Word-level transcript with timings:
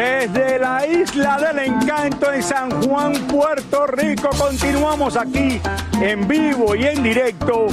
Desde 0.00 0.58
la 0.58 0.86
isla 0.86 1.36
del 1.36 1.58
encanto 1.58 2.32
en 2.32 2.42
San 2.42 2.70
Juan, 2.82 3.12
Puerto 3.26 3.86
Rico, 3.86 4.30
continuamos 4.30 5.14
aquí 5.14 5.60
en 6.00 6.26
vivo 6.26 6.74
y 6.74 6.86
en 6.86 7.02
directo 7.02 7.66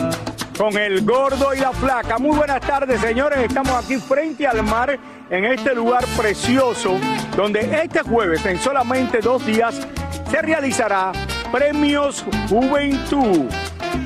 con 0.57 0.77
el 0.77 1.05
gordo 1.05 1.53
y 1.53 1.59
la 1.59 1.71
flaca. 1.71 2.17
Muy 2.17 2.35
buenas 2.35 2.59
tardes, 2.59 2.99
señores. 2.99 3.39
Estamos 3.39 3.71
aquí 3.71 3.95
frente 3.95 4.45
al 4.45 4.61
mar 4.61 4.99
en 5.29 5.45
este 5.45 5.73
lugar 5.73 6.03
precioso 6.17 6.99
donde 7.37 7.61
este 7.81 8.01
jueves, 8.01 8.45
en 8.45 8.59
solamente 8.59 9.19
dos 9.19 9.45
días, 9.45 9.87
se 10.29 10.41
realizará 10.41 11.13
Premios 11.49 12.25
Juventud. 12.49 13.45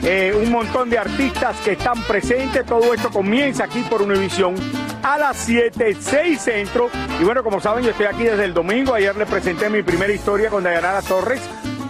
Eh, 0.04 0.34
un 0.36 0.52
montón 0.52 0.90
de 0.90 0.98
artistas 0.98 1.58
que 1.58 1.74
están 1.74 2.02
presentes. 2.04 2.66
Todo 2.66 2.94
esto 2.94 3.10
comienza 3.10 3.66
aquí 3.66 3.82
por 3.90 4.02
Univisión 4.02 4.56
a 5.04 5.18
las 5.18 5.38
7, 5.38 5.96
6 6.00 6.42
centro. 6.42 6.90
Y 7.20 7.24
bueno, 7.24 7.44
como 7.44 7.60
saben, 7.60 7.84
yo 7.84 7.92
estoy 7.92 8.08
aquí 8.08 8.24
desde 8.24 8.46
el 8.46 8.54
domingo. 8.54 8.94
Ayer 8.94 9.16
les 9.16 9.30
presenté 9.30 9.70
mi 9.70 9.84
primera 9.84 10.12
historia 10.12 10.50
con 10.50 10.64
Dayanara 10.64 11.02
Torres. 11.02 11.42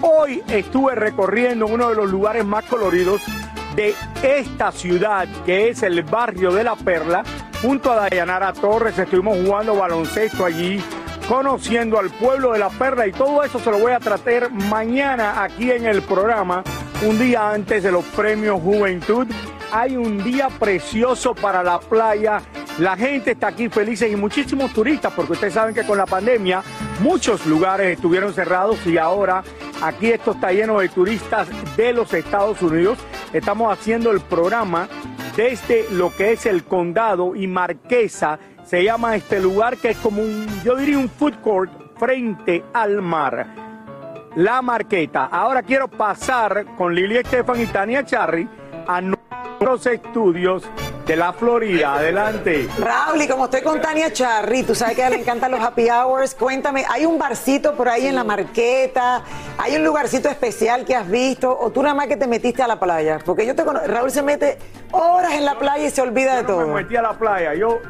Hoy 0.02 0.44
estuve 0.48 0.96
recorriendo 0.96 1.68
uno 1.68 1.90
de 1.90 1.96
los 1.96 2.10
lugares 2.10 2.44
más 2.44 2.66
coloridos 2.66 3.22
de 3.76 3.96
esta 4.24 4.72
ciudad, 4.72 5.28
que 5.46 5.70
es 5.70 5.84
el 5.84 6.04
barrio 6.04 6.52
de 6.52 6.64
La 6.64 6.76
Perla. 6.76 7.24
Junto 7.62 7.92
a 7.92 7.96
Dayanara 7.96 8.54
Torres 8.54 8.98
estuvimos 8.98 9.38
jugando 9.38 9.76
baloncesto 9.76 10.44
allí, 10.44 10.84
conociendo 11.28 12.00
al 12.00 12.10
pueblo 12.10 12.54
de 12.54 12.60
La 12.60 12.70
Perla 12.70 13.08
y 13.08 13.12
todo 13.12 13.44
eso 13.44 13.60
se 13.60 13.72
lo 13.72 13.80
voy 13.80 13.92
a 13.92 14.00
tratar 14.00 14.52
mañana 14.52 15.44
aquí 15.44 15.72
en 15.72 15.86
el 15.86 16.02
programa, 16.02 16.64
un 17.08 17.20
día 17.20 17.52
antes 17.52 17.84
de 17.84 17.92
los 17.92 18.06
premios 18.06 18.62
Juventud. 18.62 19.28
Hay 19.72 19.96
un 19.96 20.24
día 20.24 20.50
precioso 20.50 21.34
para 21.34 21.64
la 21.64 21.80
playa. 21.80 22.42
La 22.78 22.98
gente 22.98 23.32
está 23.32 23.48
aquí 23.48 23.70
felices 23.70 24.12
y 24.12 24.16
muchísimos 24.16 24.74
turistas, 24.74 25.14
porque 25.14 25.34
ustedes 25.34 25.54
saben 25.54 25.74
que 25.74 25.86
con 25.86 25.98
la 25.98 26.06
pandemia 26.06 26.62
muchos 27.00 27.46
lugares 27.46 27.96
estuvieron 27.96 28.34
cerrados 28.34 28.86
y 28.86 28.98
ahora 28.98 29.44
aquí 29.82 30.12
esto 30.12 30.32
está 30.32 30.52
lleno 30.52 30.80
de 30.80 30.90
turistas 30.90 31.48
de 31.78 31.94
los 31.94 32.14
Estados 32.14 32.62
Unidos. 32.62 32.98
Estamos 33.34 33.72
haciendo 33.72 34.12
el 34.12 34.20
programa 34.20 34.90
desde 35.36 35.86
lo 35.92 36.14
que 36.16 36.34
es 36.34 36.46
el 36.46 36.64
condado 36.64 37.36
y 37.36 37.48
Marquesa. 37.48 38.40
Se 38.72 38.86
llama 38.86 39.18
este 39.18 39.42
lugar 39.42 39.76
que 39.76 39.90
es 39.90 39.98
como 39.98 40.22
un, 40.22 40.48
yo 40.64 40.78
diría 40.78 40.98
un 40.98 41.10
food 41.10 41.42
court 41.42 41.70
frente 42.00 42.64
al 42.72 43.02
mar. 43.02 43.46
La 44.38 44.62
Marqueta. 44.62 45.26
Ahora 45.26 45.62
quiero 45.62 45.90
pasar 45.90 46.66
con 46.78 46.96
Lili 46.96 47.18
Estefan 47.18 47.60
y 47.60 47.66
Tania 47.66 48.06
Charry 48.06 48.48
a 48.88 49.02
nuestros 49.02 49.88
estudios 49.88 50.64
de 51.06 51.18
la 51.18 51.34
Florida. 51.34 51.96
Adelante. 51.96 52.70
Raúl, 52.80 53.22
y 53.22 53.28
como 53.28 53.44
estoy 53.44 53.62
con 53.62 53.82
Tania 53.82 54.14
Charry, 54.14 54.64
tú 54.64 54.74
sabes 54.74 54.96
que 54.96 55.04
a 55.04 55.08
ella 55.08 55.18
le 55.18 55.22
encantan 55.24 55.52
los 55.52 55.60
happy 55.60 55.90
hours. 55.90 56.34
Cuéntame, 56.34 56.86
¿hay 56.90 57.06
un 57.06 57.20
barcito 57.20 57.76
por 57.76 57.90
ahí 57.90 58.08
en 58.08 58.16
la 58.16 58.24
marqueta? 58.24 59.22
¿Hay 59.58 59.76
un 59.76 59.84
lugarcito 59.84 60.30
especial 60.30 60.86
que 60.86 60.96
has 60.96 61.10
visto? 61.10 61.60
¿O 61.60 61.72
tú 61.72 61.84
nada 61.84 61.94
más 61.94 62.08
que 62.08 62.16
te 62.16 62.26
metiste 62.26 62.64
a 62.64 62.68
la 62.68 62.80
playa? 62.80 63.20
Porque 63.26 63.46
yo 63.46 63.54
te 63.54 63.66
conozco, 63.66 63.90
Raúl 63.90 64.12
se 64.12 64.24
mete 64.24 64.58
horas 64.92 65.34
en 65.34 65.44
la 65.44 65.60
playa 65.60 65.86
y 65.86 65.90
se 65.90 66.02
olvida 66.02 66.38
de 66.38 66.44
no 66.44 66.48
todo. 66.48 66.68
me 66.68 66.84
metí 66.84 66.96
a 66.96 67.02
la 67.02 67.12
playa. 67.12 67.54
Yo 67.54 67.82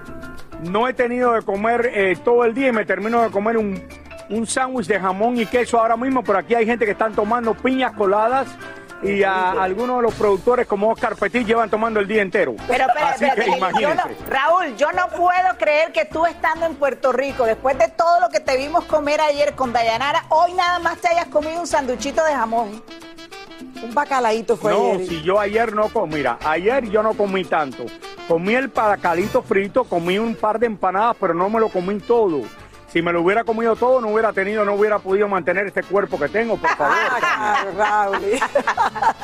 no 0.62 0.88
he 0.88 0.94
tenido 0.94 1.34
de 1.34 1.42
comer 1.42 1.90
eh, 1.94 2.18
todo 2.24 2.46
el 2.46 2.54
día 2.54 2.68
y 2.68 2.72
me 2.72 2.86
termino 2.86 3.22
de 3.22 3.30
comer 3.30 3.58
un, 3.58 3.82
un 4.30 4.48
sándwich 4.48 4.88
de 4.88 5.00
jamón 5.00 5.38
y 5.40 5.46
queso 5.46 5.80
ahora 5.80 5.98
mismo, 5.98 6.24
pero 6.24 6.40
aquí 6.40 6.56
hay 6.56 6.66
gente 6.66 6.86
que 6.86 6.92
están 6.92 7.14
tomando 7.14 7.54
piñas 7.54 7.94
coladas 7.94 8.48
y 9.04 9.24
a 9.24 9.52
algunos 9.54 9.98
de 9.98 10.04
los 10.04 10.14
productores 10.14 10.68
como 10.68 10.92
Oscar 10.92 11.16
Petit 11.16 11.46
llevan 11.48 11.72
tomando 11.72 12.00
el 12.00 12.08
día 12.08 12.22
entero. 12.22 12.56
Pero 12.68 12.86
espera, 12.86 13.10
Así 13.10 13.26
que 13.36 13.82
yo 13.82 13.96
no-. 13.96 14.04
Raúl, 14.30 14.76
yo 14.78 14.92
no 14.92 15.08
puedo 15.10 15.58
creer 15.58 15.92
que 15.92 16.06
tú 16.06 16.26
estando 16.28 16.68
en 16.68 16.76
Puerto 16.76 17.12
Rico, 17.12 17.46
después 17.46 17.76
de 17.80 17.88
todo 17.88 18.20
lo 18.20 18.30
que 18.30 18.40
te 18.40 18.56
vimos 18.58 18.84
comer 18.86 19.20
ayer 19.20 19.54
con 19.56 19.74
Dayanara, 19.74 20.26
hoy 20.30 20.54
nada 20.54 20.78
más 20.78 21.00
te 21.00 21.08
hayas 21.08 21.26
comido 21.28 21.60
un 21.60 21.66
sanduchito 21.68 22.24
de 22.24 22.34
jamón. 22.34 22.84
Un 23.84 23.94
bacalaíto 23.96 24.56
fue 24.56 24.72
No, 24.72 24.92
ayer. 24.94 25.08
si 25.08 25.22
yo 25.24 25.40
ayer 25.40 25.74
no 25.74 25.90
comí, 25.90 26.16
mira, 26.18 26.38
ayer 26.46 26.88
yo 26.92 27.02
no 27.02 27.14
comí 27.16 27.44
tanto. 27.44 27.86
Comí 28.28 28.54
el 28.56 28.70
paracalito 28.70 29.42
frito, 29.42 29.84
comí 29.84 30.18
un 30.18 30.36
par 30.36 30.60
de 30.60 30.68
empanadas, 30.68 31.18
pero 31.20 31.34
no 31.34 31.50
me 31.50 31.60
lo 31.60 31.70
comí 31.70 32.00
todo. 32.00 32.42
Si 32.92 33.02
me 33.02 33.14
lo 33.14 33.22
hubiera 33.22 33.44
comido 33.44 33.76
todo, 33.76 34.02
no 34.02 34.10
hubiera 34.10 34.34
tenido, 34.34 34.66
no 34.66 34.74
hubiera 34.74 35.00
podido 35.00 35.28
mantener 35.28 35.68
este 35.68 35.82
cuerpo 35.84 36.20
que 36.20 36.28
tengo, 36.28 36.58
por 36.58 36.70
favor. 36.72 36.96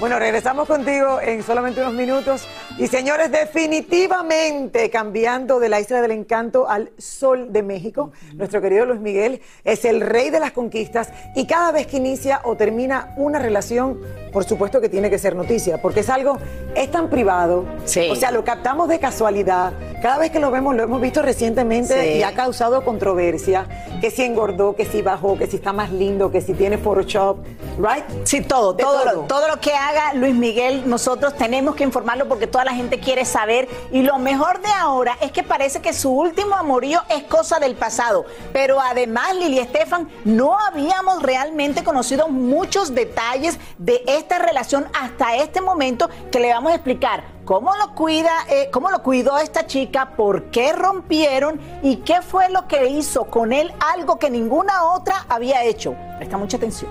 Bueno, 0.00 0.16
regresamos 0.20 0.68
contigo 0.68 1.20
en 1.20 1.42
solamente 1.42 1.80
unos 1.80 1.94
minutos. 1.94 2.46
Y 2.78 2.86
señores, 2.86 3.32
definitivamente 3.32 4.88
cambiando 4.88 5.58
de 5.58 5.68
la 5.68 5.80
Isla 5.80 6.00
del 6.00 6.12
Encanto 6.12 6.68
al 6.68 6.92
Sol 6.96 7.52
de 7.52 7.64
México, 7.64 8.12
nuestro 8.34 8.60
querido 8.60 8.86
Luis 8.86 9.00
Miguel 9.00 9.40
es 9.64 9.84
el 9.84 10.00
rey 10.00 10.30
de 10.30 10.38
las 10.38 10.52
conquistas 10.52 11.08
y 11.34 11.46
cada 11.48 11.72
vez 11.72 11.88
que 11.88 11.96
inicia 11.96 12.40
o 12.44 12.54
termina 12.56 13.14
una 13.16 13.40
relación, 13.40 13.98
por 14.32 14.44
supuesto 14.44 14.80
que 14.80 14.88
tiene 14.88 15.10
que 15.10 15.18
ser 15.18 15.34
noticia, 15.34 15.82
porque 15.82 16.00
es 16.00 16.08
algo, 16.08 16.38
es 16.76 16.88
tan 16.92 17.10
privado, 17.10 17.64
Sí. 17.84 18.08
o 18.12 18.14
sea, 18.14 18.30
lo 18.30 18.44
captamos 18.44 18.88
de 18.88 19.00
casualidad, 19.00 19.72
cada 20.00 20.18
vez 20.18 20.30
que 20.30 20.38
lo 20.38 20.52
vemos, 20.52 20.76
lo 20.76 20.84
hemos 20.84 21.00
visto 21.00 21.20
recientemente 21.20 22.00
Sí. 22.00 22.18
y 22.18 22.22
ha 22.22 22.32
causado 22.32 22.84
controversia, 22.84 23.66
que 24.00 24.12
si 24.12 24.22
engordó, 24.22 24.76
que 24.76 24.84
si 24.84 25.02
bajó, 25.02 25.36
que 25.36 25.48
si 25.48 25.56
está 25.56 25.72
más 25.72 25.90
lindo, 25.90 26.30
que 26.30 26.40
si 26.40 26.52
tiene 26.54 26.78
Photoshop, 26.78 27.38
right? 27.78 28.04
Sí, 28.22 28.40
todo, 28.40 28.76
todo, 28.76 29.02
todo. 29.02 29.12
Lo, 29.14 29.20
todo 29.22 29.48
lo 29.48 29.58
que 29.60 29.72
haga 29.72 30.14
Luis 30.14 30.36
Miguel, 30.36 30.88
nosotros 30.88 31.34
tenemos 31.36 31.74
que 31.74 31.82
informarlo 31.82 32.28
porque 32.28 32.46
toda 32.46 32.67
la 32.68 32.74
gente 32.74 33.00
quiere 33.00 33.24
saber. 33.24 33.66
Y 33.90 34.02
lo 34.02 34.18
mejor 34.18 34.60
de 34.60 34.68
ahora 34.68 35.16
es 35.20 35.32
que 35.32 35.42
parece 35.42 35.80
que 35.80 35.92
su 35.92 36.10
último 36.10 36.54
amorío 36.54 37.00
es 37.08 37.24
cosa 37.24 37.58
del 37.58 37.74
pasado. 37.74 38.26
Pero 38.52 38.80
además, 38.80 39.34
Lili 39.34 39.58
Estefan, 39.58 40.08
no 40.24 40.58
habíamos 40.58 41.22
realmente 41.22 41.82
conocido 41.82 42.28
muchos 42.28 42.94
detalles 42.94 43.58
de 43.78 44.02
esta 44.06 44.38
relación 44.38 44.86
hasta 44.92 45.36
este 45.36 45.60
momento 45.60 46.10
que 46.30 46.40
le 46.40 46.50
vamos 46.50 46.72
a 46.72 46.74
explicar 46.74 47.24
cómo 47.46 47.74
lo 47.76 47.94
cuida, 47.94 48.30
eh, 48.50 48.68
cómo 48.70 48.90
lo 48.90 49.02
cuidó 49.02 49.38
esta 49.38 49.66
chica, 49.66 50.10
por 50.16 50.50
qué 50.50 50.74
rompieron 50.74 51.58
y 51.82 51.96
qué 51.96 52.20
fue 52.20 52.50
lo 52.50 52.68
que 52.68 52.88
hizo 52.88 53.24
con 53.24 53.54
él, 53.54 53.72
algo 53.94 54.18
que 54.18 54.28
ninguna 54.28 54.84
otra 54.84 55.24
había 55.30 55.64
hecho. 55.64 55.96
Presta 56.18 56.36
mucha 56.36 56.58
atención. 56.58 56.90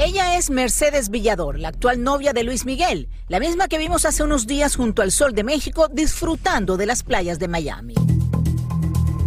Ella 0.00 0.36
es 0.36 0.48
Mercedes 0.48 1.10
Villador, 1.10 1.58
la 1.58 1.68
actual 1.68 2.04
novia 2.04 2.32
de 2.32 2.44
Luis 2.44 2.64
Miguel, 2.64 3.08
la 3.26 3.40
misma 3.40 3.66
que 3.66 3.78
vimos 3.78 4.04
hace 4.04 4.22
unos 4.22 4.46
días 4.46 4.76
junto 4.76 5.02
al 5.02 5.10
Sol 5.10 5.34
de 5.34 5.42
México 5.42 5.88
disfrutando 5.92 6.76
de 6.76 6.86
las 6.86 7.02
playas 7.02 7.40
de 7.40 7.48
Miami. 7.48 7.94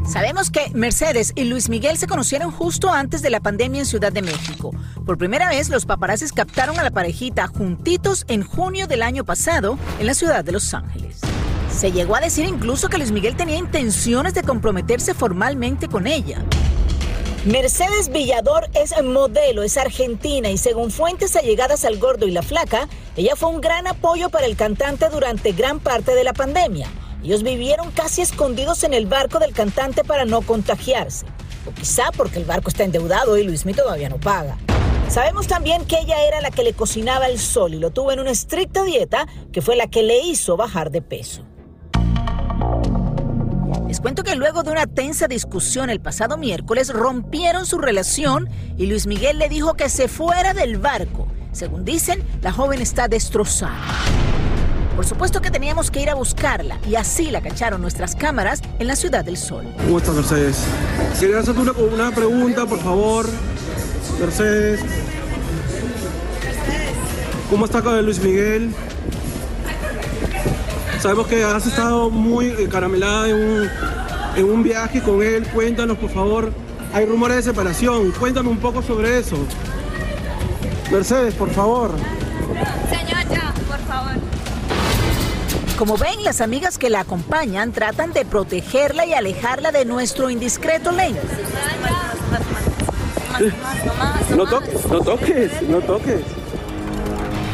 Sabemos 0.07 0.50
que 0.50 0.71
Mercedes 0.73 1.33
y 1.35 1.44
Luis 1.44 1.68
Miguel 1.68 1.97
se 1.97 2.07
conocieron 2.07 2.51
justo 2.51 2.89
antes 2.89 3.21
de 3.21 3.29
la 3.29 3.41
pandemia 3.41 3.81
en 3.81 3.85
Ciudad 3.85 4.13
de 4.13 4.21
México. 4.21 4.71
Por 5.06 5.18
primera 5.18 5.50
vez, 5.50 5.68
los 5.68 5.85
paparazzis 5.85 6.31
captaron 6.31 6.79
a 6.79 6.83
la 6.83 6.91
parejita 6.91 7.47
juntitos 7.47 8.24
en 8.29 8.41
junio 8.41 8.88
del 8.88 9.01
año 9.01 9.25
pasado 9.25 9.77
en 10.00 10.07
la 10.07 10.13
ciudad 10.13 10.45
de 10.45 10.53
Los 10.53 10.74
Ángeles. 10.74 11.19
Se 11.69 11.91
llegó 11.91 12.15
a 12.15 12.21
decir 12.21 12.45
incluso 12.45 12.88
que 12.88 12.97
Luis 12.97 13.12
Miguel 13.12 13.35
tenía 13.35 13.57
intenciones 13.57 14.33
de 14.33 14.44
comprometerse 14.44 15.13
formalmente 15.13 15.89
con 15.89 16.07
ella. 16.07 16.45
Mercedes 17.45 18.09
Villador 18.09 18.69
es 18.75 18.93
modelo, 19.03 19.63
es 19.63 19.75
argentina 19.75 20.51
y 20.51 20.59
según 20.59 20.91
fuentes 20.91 21.35
allegadas 21.35 21.85
al 21.85 21.97
gordo 21.97 22.27
y 22.27 22.31
la 22.31 22.43
flaca, 22.43 22.88
ella 23.17 23.35
fue 23.35 23.49
un 23.49 23.61
gran 23.61 23.88
apoyo 23.88 24.29
para 24.29 24.45
el 24.45 24.55
cantante 24.55 25.09
durante 25.09 25.51
gran 25.51 25.79
parte 25.79 26.13
de 26.13 26.23
la 26.23 26.33
pandemia. 26.33 26.88
Ellos 27.23 27.41
vivieron 27.41 27.89
casi 27.89 28.21
escondidos 28.21 28.83
en 28.83 28.93
el 28.93 29.07
barco 29.07 29.39
del 29.39 29.53
cantante 29.53 30.03
para 30.03 30.23
no 30.23 30.41
contagiarse. 30.41 31.25
O 31.67 31.73
quizá 31.73 32.11
porque 32.15 32.38
el 32.38 32.45
barco 32.45 32.69
está 32.69 32.83
endeudado 32.83 33.35
y 33.35 33.43
Luismi 33.43 33.73
todavía 33.73 34.09
no 34.09 34.19
paga. 34.19 34.59
Sabemos 35.09 35.47
también 35.47 35.85
que 35.85 35.97
ella 35.97 36.23
era 36.23 36.41
la 36.41 36.51
que 36.51 36.63
le 36.63 36.73
cocinaba 36.73 37.25
el 37.25 37.39
sol 37.39 37.73
y 37.73 37.79
lo 37.79 37.89
tuvo 37.89 38.11
en 38.11 38.19
una 38.19 38.29
estricta 38.29 38.83
dieta 38.83 39.27
que 39.51 39.63
fue 39.63 39.75
la 39.75 39.88
que 39.88 40.03
le 40.03 40.19
hizo 40.19 40.57
bajar 40.57 40.91
de 40.91 41.01
peso. 41.01 41.43
Les 43.91 43.99
cuento 43.99 44.23
que 44.23 44.38
luego 44.38 44.63
de 44.63 44.71
una 44.71 44.88
tensa 44.88 45.27
discusión 45.27 45.89
el 45.89 45.99
pasado 45.99 46.38
miércoles 46.38 46.93
rompieron 46.93 47.65
su 47.65 47.77
relación 47.77 48.47
y 48.77 48.85
Luis 48.85 49.05
Miguel 49.05 49.38
le 49.38 49.49
dijo 49.49 49.73
que 49.73 49.89
se 49.89 50.07
fuera 50.07 50.53
del 50.53 50.77
barco. 50.77 51.27
Según 51.51 51.83
dicen, 51.83 52.23
la 52.41 52.53
joven 52.53 52.81
está 52.81 53.09
destrozada. 53.09 53.83
Por 54.95 55.05
supuesto 55.05 55.41
que 55.41 55.51
teníamos 55.51 55.91
que 55.91 56.01
ir 56.01 56.09
a 56.09 56.15
buscarla 56.15 56.79
y 56.89 56.95
así 56.95 57.31
la 57.31 57.41
cacharon 57.41 57.81
nuestras 57.81 58.15
cámaras 58.15 58.61
en 58.79 58.88
la 58.88 58.95
Ciudad 58.95 59.25
del 59.25 59.35
Sol. 59.35 59.65
¿Cómo 59.83 59.97
estás, 59.97 60.15
Mercedes? 60.15 60.63
Quería 61.19 61.39
hacerte 61.39 61.59
una, 61.59 62.11
pregunta, 62.11 62.65
por 62.65 62.79
favor. 62.79 63.25
Mercedes. 64.21 64.79
¿Cómo 67.49 67.65
está 67.65 67.81
Luis 68.01 68.23
Miguel? 68.23 68.73
Sabemos 71.01 71.25
que 71.25 71.44
has 71.44 71.65
estado 71.65 72.12
muy 72.12 72.68
caramelada 72.68 73.27
en 73.27 73.36
un, 73.36 73.69
en 74.36 74.45
un 74.45 74.62
viaje 74.62 75.01
con 75.01 75.24
él. 75.24 75.48
Cuéntanos, 75.48 75.98
por 75.98 76.12
favor. 76.12 76.53
Hay 76.94 77.07
rumores 77.07 77.38
de 77.38 77.42
separación. 77.42 78.12
Cuéntame 78.12 78.50
un 78.50 78.59
poco 78.59 78.83
sobre 78.83 79.18
eso. 79.18 79.36
Mercedes, 80.92 81.33
por 81.33 81.50
favor. 81.50 81.89
Señora, 82.88 83.51
por 83.68 83.80
favor. 83.80 84.12
Como 85.75 85.98
ven, 85.98 86.24
las 86.24 86.39
amigas 86.39 86.77
que 86.77 86.92
la 86.92 87.00
acompañan 87.00 87.71
tratan 87.71 88.13
de 88.13 88.24
protegerla 88.24 89.07
y 89.07 89.13
alejarla 89.15 89.71
de 89.71 89.86
nuestro 89.86 90.30
indiscreto 90.30 90.92
lente. 90.92 91.19
No 94.36 94.45
toques, 94.45 94.86
no 94.86 95.01
toques, 95.01 95.62
no 95.63 95.80
toques. 95.80 96.21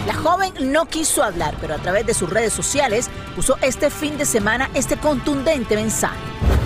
La 0.06 0.14
joven 0.14 0.54
no 0.60 0.86
quiso 0.86 1.24
hablar, 1.24 1.56
pero 1.62 1.76
a 1.76 1.78
través 1.78 2.06
de 2.06 2.14
sus 2.14 2.30
redes 2.30 2.52
sociales 2.52 3.10
puso 3.38 3.56
este 3.62 3.92
fin 3.92 4.18
de 4.18 4.26
semana 4.26 4.68
este 4.74 4.98
contundente 4.98 5.76
mensaje. 5.76 6.18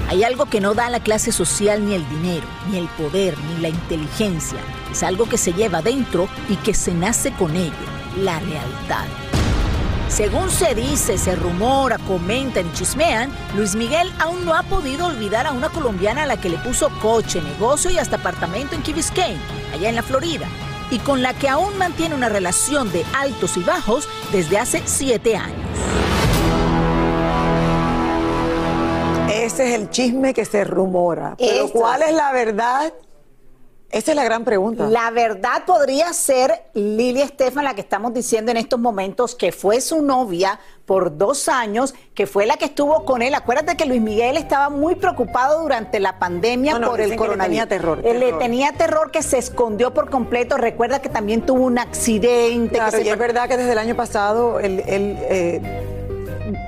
Hay 0.08 0.24
algo 0.24 0.46
que 0.46 0.62
no 0.62 0.74
da 0.74 0.90
la 0.90 1.02
clase 1.02 1.34
social 1.34 1.86
ni 1.86 1.96
el 1.96 2.08
dinero, 2.08 2.48
ni 2.70 2.78
el 2.78 2.88
poder, 2.88 3.38
ni 3.38 3.62
la 3.62 3.68
inteligencia. 3.68 4.58
Es 4.90 5.04
algo 5.04 5.28
que 5.28 5.38
se 5.38 5.52
lleva 5.52 5.82
dentro 5.82 6.30
y 6.48 6.56
que 6.56 6.74
se 6.74 6.94
nace 6.94 7.34
con 7.34 7.58
ello, 7.58 7.74
la 8.18 8.40
lealtad. 8.40 9.04
Según 10.08 10.50
se 10.50 10.74
dice, 10.74 11.18
se 11.18 11.36
rumora, 11.36 11.98
comentan 11.98 12.66
y 12.66 12.72
chismean, 12.72 13.30
Luis 13.54 13.76
Miguel 13.76 14.10
aún 14.18 14.46
no 14.46 14.54
ha 14.54 14.64
podido 14.64 15.08
olvidar 15.08 15.48
a 15.48 15.52
una 15.52 15.68
colombiana 15.68 16.24
a 16.24 16.26
la 16.26 16.40
que 16.40 16.50
le 16.50 16.58
puso 16.58 16.90
coche, 17.02 17.42
negocio 17.42 17.92
y 17.92 17.98
hasta 17.98 18.16
apartamento 18.16 18.76
en 18.76 18.82
Key 18.82 18.96
allá 19.74 19.90
en 19.90 19.96
la 19.96 20.04
Florida, 20.04 20.48
y 20.90 21.00
con 21.00 21.22
la 21.22 21.34
que 21.34 21.50
aún 21.50 21.78
mantiene 21.78 22.16
una 22.16 22.30
relación 22.30 22.90
de 22.94 23.06
altos 23.14 23.58
y 23.58 23.60
bajos 23.62 24.08
desde 24.32 24.58
hace 24.58 24.82
siete 24.86 25.36
años. 25.36 26.01
Ese 29.52 29.68
es 29.68 29.76
el 29.76 29.90
chisme 29.90 30.34
que 30.34 30.46
se 30.46 30.64
rumora. 30.64 31.36
Pero 31.38 31.66
Eso. 31.66 31.74
¿cuál 31.74 32.04
es 32.04 32.14
la 32.14 32.32
verdad? 32.32 32.94
Esa 33.90 34.12
es 34.12 34.16
la 34.16 34.24
gran 34.24 34.46
pregunta. 34.46 34.88
La 34.88 35.12
verdad 35.12 35.66
podría 35.66 36.14
ser 36.14 36.64
Lili 36.74 37.22
Estefan, 37.22 37.66
la 37.66 37.74
que 37.76 37.82
estamos 37.82 38.14
diciendo 38.14 38.52
en 38.52 38.56
estos 38.56 38.80
momentos, 38.80 39.36
que 39.36 39.52
fue 39.52 39.82
su 39.82 40.02
novia 40.02 40.62
por 40.86 41.18
dos 41.18 41.50
años, 41.50 41.94
que 42.14 42.26
fue 42.26 42.46
la 42.46 42.56
que 42.56 42.64
estuvo 42.64 43.04
con 43.04 43.22
él. 43.22 43.34
Acuérdate 43.36 43.76
que 43.76 43.86
Luis 43.86 44.00
Miguel 44.02 44.38
estaba 44.38 44.70
muy 44.70 44.96
preocupado 44.96 45.62
durante 45.62 46.00
la 46.00 46.18
pandemia 46.18 46.72
No, 46.74 46.80
no, 46.80 46.90
por 46.92 47.02
el 47.02 47.08
que 47.08 47.12
le 47.12 47.18
coronavirus. 47.18 47.48
tenía 47.50 47.68
terror, 47.68 48.02
Él 48.06 48.22
Le 48.22 48.32
tenía 48.34 48.72
terror 48.72 49.12
que 49.12 49.22
se 49.22 49.38
escondió 49.38 49.94
por 49.94 50.10
completo. 50.10 50.56
Recuerda 50.56 51.02
que 51.02 51.10
también 51.10 51.46
tuvo 51.46 51.66
un 51.66 51.78
accidente. 51.78 52.76
Claro, 52.76 52.92
que 52.92 53.04
se 53.04 53.04
y 53.04 53.10
es 53.10 53.18
verdad 53.18 53.50
que 53.50 53.58
desde 53.58 53.74
el 53.74 53.78
año 53.78 53.98
pasado 53.98 54.62
él, 54.62 54.82
él, 54.88 55.18
eh, 55.24 56.01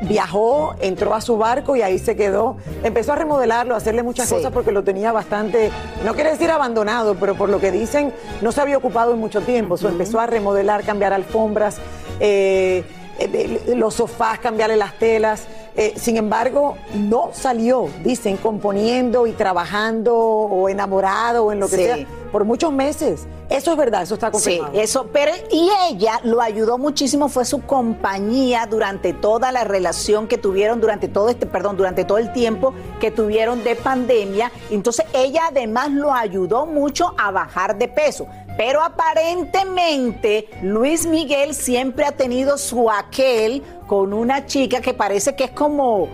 viajó, 0.02 0.76
entró 0.82 1.14
a 1.14 1.22
su 1.22 1.38
barco 1.38 1.76
y 1.76 1.82
ahí 1.82 2.00
se 2.00 2.16
quedó. 2.16 2.58
Empezó 2.84 3.14
a 3.14 3.16
remodelarlo, 3.16 3.74
a 3.74 3.78
hacerle 3.78 4.04
muchas 4.04 4.28
Sí. 4.30 4.36
cosas 4.36 4.52
porque 4.52 4.72
lo 4.72 4.84
tenía 4.84 5.12
bastante, 5.12 5.72
no 6.06 6.14
quiere 6.14 6.32
decir 6.32 6.52
abandonado, 6.52 7.16
pero 7.16 7.36
por 7.36 7.50
lo 7.50 7.60
que 7.60 7.72
dicen, 7.72 8.14
no 8.42 8.52
se 8.52 8.62
había 8.62 8.78
ocupado 8.78 9.14
en 9.14 9.20
mucho 9.20 9.42
tiempo. 9.42 9.78
So, 9.78 9.90
empezó 9.90 10.20
a 10.20 10.26
remodelar, 10.28 10.84
cambiar 10.84 11.14
alfombras, 11.14 11.78
eh, 12.20 12.84
eh, 13.20 13.74
los 13.76 13.94
sofás, 13.96 14.40
cambiarle 14.40 14.76
las 14.78 14.94
telas. 15.00 15.44
Eh, 15.76 15.94
sin 15.96 16.18
embargo, 16.18 16.76
no 16.94 17.30
salió, 17.34 17.88
dicen, 18.04 18.38
componiendo 18.38 19.26
y 19.26 19.32
trabajando 19.32 20.16
o 20.16 20.70
enamorado 20.70 21.46
o 21.46 21.52
en 21.52 21.60
lo 21.60 21.68
que 21.68 21.76
Sí. 21.78 21.84
sea, 21.84 21.98
por 22.34 22.44
muchos 22.46 22.74
meses. 22.74 23.28
Eso 23.50 23.72
es 23.72 23.78
verdad, 23.78 24.02
eso 24.02 24.16
está 24.16 24.28
Sí, 24.28 24.58
confirmado. 24.58 24.74
eso, 24.82 25.08
pero 25.14 25.32
y 25.52 25.70
ella 25.90 26.20
lo 26.24 26.42
ayudó 26.42 26.80
muchísimo, 26.80 27.30
fue 27.30 27.46
su 27.46 27.62
compañía 27.62 28.66
durante 28.66 29.14
toda 29.14 29.52
la 29.52 29.64
relación 29.64 30.28
que 30.28 30.40
tuvieron, 30.40 30.82
durante 30.82 31.08
todo 31.08 31.30
este, 31.30 31.46
perdón, 31.46 31.78
durante 31.78 32.04
todo 32.06 32.18
el 32.18 32.34
tiempo 32.34 32.74
que 33.00 33.12
tuvieron 33.12 33.64
de 33.64 33.76
pandemia. 33.76 34.52
Entonces 34.72 35.06
ella 35.14 35.44
además 35.52 35.92
lo 35.92 36.12
ayudó 36.12 36.66
mucho 36.66 37.14
a 37.18 37.30
bajar 37.32 37.78
de 37.78 37.88
peso. 37.88 38.26
Pero 38.58 38.82
aparentemente 38.82 40.50
Luis 40.62 41.06
Miguel 41.06 41.54
siempre 41.54 42.06
ha 42.06 42.12
tenido 42.14 42.58
su 42.58 42.90
aquel 42.90 43.62
con 43.88 44.14
una 44.14 44.46
chica 44.46 44.82
que 44.82 44.94
parece 44.94 45.36
que 45.36 45.46
es 45.46 45.52
como 45.52 46.08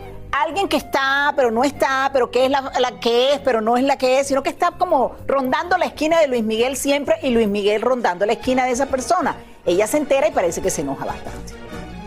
alguien 0.44 0.68
que 0.68 0.78
está, 0.78 1.34
pero 1.36 1.52
no 1.52 1.64
está, 1.64 2.10
pero 2.14 2.30
que 2.32 2.46
es 2.46 2.52
la, 2.52 2.72
la 2.80 3.00
que 3.00 3.34
es, 3.34 3.40
pero 3.40 3.62
no 3.62 3.78
es 3.78 3.84
la 3.84 3.98
que 3.98 4.20
es, 4.20 4.28
sino 4.28 4.42
que 4.44 4.50
está 4.50 4.72
como 4.72 5.16
rondando 5.28 5.78
la 5.78 5.86
esquina 5.86 6.20
de 6.20 6.28
Luis 6.28 6.44
Miguel 6.44 6.78
siempre 6.78 7.16
y 7.22 7.30
Luis 7.30 7.48
Miguel 7.48 7.82
rondando 7.82 8.26
la 8.26 8.34
esquina 8.34 8.66
de 8.66 8.72
esa 8.72 8.86
persona. 8.88 9.36
Ella 9.66 9.88
se 9.88 9.98
entera 9.98 10.28
y 10.28 10.32
parece 10.32 10.62
que 10.62 10.70
se 10.70 10.82
enoja 10.82 11.06
bastante. 11.06 11.54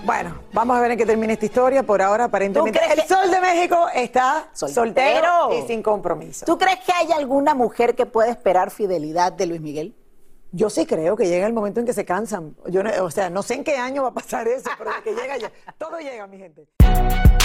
Bueno, 0.04 0.36
vamos 0.52 0.76
a 0.76 0.80
ver 0.80 0.90
en 0.92 0.98
qué 0.98 1.06
termina 1.06 1.32
esta 1.34 1.44
historia. 1.46 1.84
Por 1.84 2.02
ahora, 2.02 2.24
aparentemente, 2.24 2.76
¿Tú 2.76 2.84
crees 2.84 2.98
el 2.98 3.06
que- 3.06 3.14
Sol 3.14 3.30
de 3.30 3.40
México 3.40 3.86
está 3.94 4.48
soltero, 4.52 4.84
Soltero. 4.84 5.64
y 5.64 5.66
sin 5.68 5.80
compromiso. 5.82 6.44
¿Tú 6.44 6.58
crees 6.58 6.80
que 6.80 6.92
hay 6.92 7.12
alguna 7.12 7.54
mujer 7.54 7.94
que 7.94 8.04
pueda 8.06 8.28
esperar 8.30 8.70
fidelidad 8.72 9.32
de 9.32 9.46
Luis 9.46 9.60
Miguel? 9.60 9.94
Yo 10.50 10.70
sí 10.70 10.86
creo 10.86 11.16
que 11.16 11.28
llega 11.28 11.46
el 11.46 11.52
momento 11.52 11.78
en 11.80 11.86
que 11.86 11.92
se 11.92 12.04
cansan. 12.04 12.56
Yo, 12.66 12.82
no- 12.82 12.90
o 13.04 13.10
sea, 13.12 13.30
no 13.30 13.42
sé 13.44 13.54
en 13.54 13.64
qué 13.64 13.76
año 13.76 14.02
va 14.02 14.08
a 14.08 14.12
pasar 14.14 14.48
eso, 14.48 14.68
pero 14.76 14.90
de 14.92 15.02
que 15.02 15.14
llega 15.14 15.36
ya. 15.36 15.52
Todo 15.78 15.98
llega, 16.00 16.26
mi 16.26 16.38
gente. 16.38 16.66